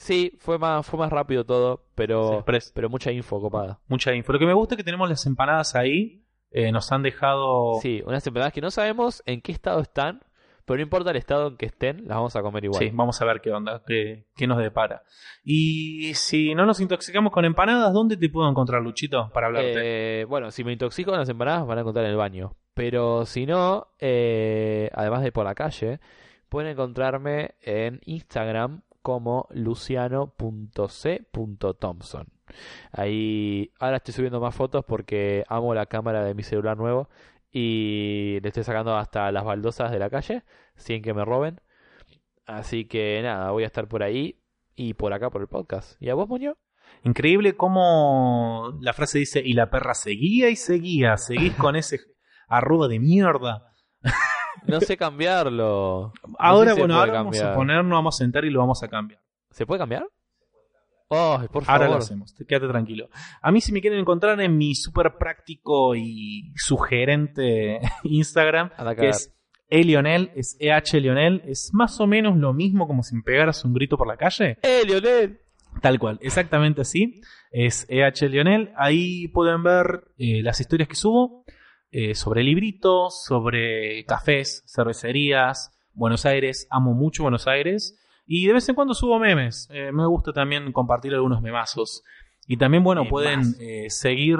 [0.00, 2.42] Sí, fue más, fue más rápido todo, pero,
[2.74, 3.80] pero mucha info copada.
[3.86, 4.32] Mucha info.
[4.32, 6.24] Lo que me gusta es que tenemos las empanadas ahí.
[6.50, 7.74] Eh, nos han dejado.
[7.82, 10.22] Sí, unas empanadas que no sabemos en qué estado están,
[10.64, 12.82] pero no importa el estado en que estén, las vamos a comer igual.
[12.82, 15.02] Sí, vamos a ver qué onda, qué, qué nos depara.
[15.44, 20.22] Y si no nos intoxicamos con empanadas, ¿dónde te puedo encontrar, Luchito, para hablarte?
[20.22, 22.56] Eh, bueno, si me intoxico con las empanadas, van a encontrar en el baño.
[22.72, 26.00] Pero si no, eh, además de por la calle,
[26.48, 32.26] pueden encontrarme en Instagram como luciano.c.thompson.
[32.92, 37.08] Ahí ahora estoy subiendo más fotos porque amo la cámara de mi celular nuevo
[37.52, 40.44] y le estoy sacando hasta las baldosas de la calle
[40.76, 41.60] sin que me roben.
[42.46, 44.40] Así que nada, voy a estar por ahí
[44.74, 46.00] y por acá por el podcast.
[46.02, 46.56] ¿Y a vos, Muñoz?
[47.04, 52.00] Increíble cómo la frase dice, y la perra seguía y seguía, seguís con ese
[52.48, 53.72] arroba de mierda.
[54.66, 56.12] No sé cambiarlo.
[56.26, 58.60] No Ahora, sé si se bueno, ahora vamos a ponernos, vamos a sentar y lo
[58.60, 59.20] vamos a cambiar.
[59.50, 60.06] ¿Se puede cambiar?
[61.08, 61.96] Oh, por Ahora favor.
[61.96, 63.08] lo hacemos, quédate tranquilo.
[63.42, 69.34] A mí si me quieren encontrar en mi súper práctico y sugerente Instagram, que es
[69.68, 73.72] Elionel, es EH Lionel, es más o menos lo mismo como si me pegaras un
[73.74, 74.58] grito por la calle.
[74.62, 75.40] ¡Eh, Lionel!
[75.80, 77.20] Tal cual, exactamente así.
[77.52, 78.72] Es EH Lionel.
[78.76, 81.44] Ahí pueden ver eh, las historias que subo
[81.92, 86.66] eh, sobre libritos, sobre cafés, cervecerías, Buenos Aires.
[86.70, 87.98] Amo mucho Buenos Aires.
[88.26, 89.68] Y de vez en cuando subo memes.
[89.72, 92.02] Eh, me gusta también compartir algunos memazos.
[92.46, 94.38] Y también, bueno, pueden eh, seguir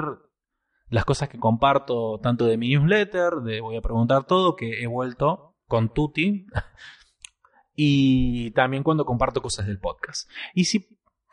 [0.89, 4.87] las cosas que comparto tanto de mi newsletter, de Voy a preguntar todo, que he
[4.87, 6.45] vuelto con Tuti.
[7.75, 10.29] y también cuando comparto cosas del podcast.
[10.53, 10.87] Y si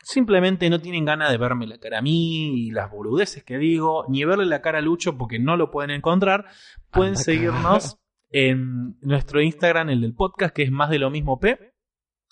[0.09, 4.05] simplemente no tienen ganas de verme la cara a mí y las boludeces que digo,
[4.09, 6.45] ni verle la cara a Lucho porque no lo pueden encontrar,
[6.89, 7.99] pueden Anda seguirnos
[8.31, 11.73] en nuestro Instagram, el del podcast, que es más de lo mismo P.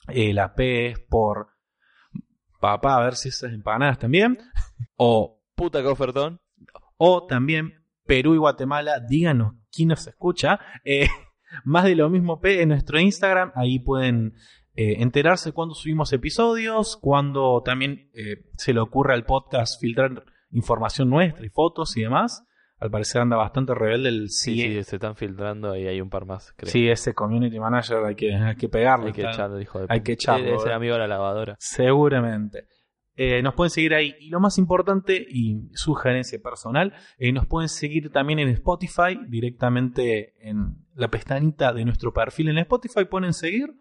[0.07, 1.49] Eh, la P es por
[2.59, 4.39] papá, a ver si esas empanadas también.
[4.95, 6.41] O, Puta que ofertón.
[6.97, 10.59] o también Perú y Guatemala, díganos quién nos escucha.
[10.83, 11.07] Eh,
[11.63, 14.33] más de lo mismo P en nuestro Instagram, ahí pueden
[14.79, 21.09] eh, enterarse cuando subimos episodios, cuando también eh, se le ocurre al podcast filtrar información
[21.09, 22.45] nuestra y fotos y demás.
[22.77, 26.11] Al parecer anda bastante rebelde el Sí, sí, sí, se están filtrando y hay un
[26.11, 26.71] par más, creo.
[26.71, 29.07] sí, ese community manager hay que, hay que pegarle.
[29.07, 31.55] Hay que echarlo, hijo de hay que echarlo, Es el amigo de la lavadora.
[31.57, 32.67] Seguramente.
[33.15, 34.13] Eh, nos pueden seguir ahí.
[34.19, 40.35] Y lo más importante, y sugerencia personal, eh, nos pueden seguir también en Spotify, directamente
[40.47, 43.73] en la pestañita de nuestro perfil en Spotify, ponen seguir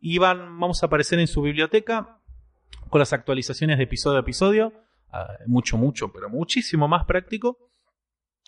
[0.00, 2.18] y van, vamos a aparecer en su biblioteca
[2.88, 4.72] con las actualizaciones de episodio a episodio.
[5.12, 7.58] Ah, mucho, mucho, pero muchísimo más práctico.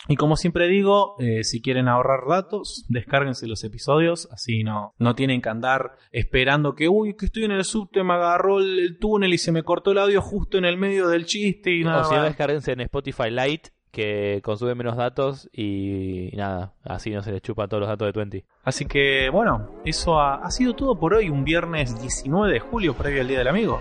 [0.09, 5.15] Y como siempre digo, eh, si quieren ahorrar datos, descárguense los episodios, así no, no
[5.15, 8.99] tienen que andar esperando que, uy, que estoy en el subte, me agarró el, el
[8.99, 12.03] túnel y se me cortó el audio justo en el medio del chiste y nada.
[12.03, 17.23] o si no, descárguense en Spotify Lite, que consume menos datos y nada, así no
[17.23, 18.45] se les chupa todos los datos de Twenty.
[18.65, 22.95] Así que bueno, eso ha, ha sido todo por hoy, un viernes 19 de julio,
[22.95, 23.81] previo al Día del Amigo.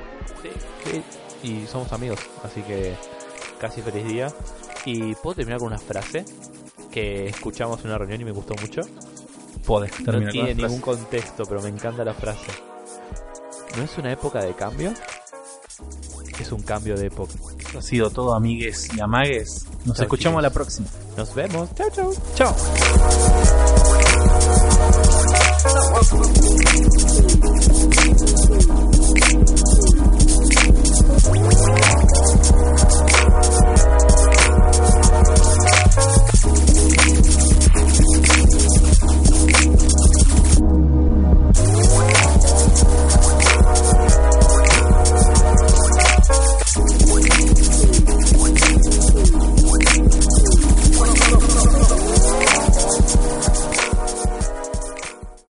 [0.84, 1.01] Sí.
[1.43, 2.93] Y somos amigos, así que
[3.59, 4.28] casi feliz día.
[4.86, 6.26] Y puedo terminar con una frase
[6.91, 8.82] que escuchamos en una reunión y me gustó mucho.
[9.66, 12.51] Podés No terminar tiene con la ningún contexto, pero me encanta la frase.
[13.78, 14.91] ¿No es una época de cambio?
[16.42, 17.34] es un cambio de época.
[17.78, 19.66] Ha sido todo, amigues y amagues.
[19.86, 20.88] Nos escuchamos la próxima.
[21.18, 21.70] Nos vemos.
[21.76, 22.14] Chao, chao.
[22.36, 22.56] Chao.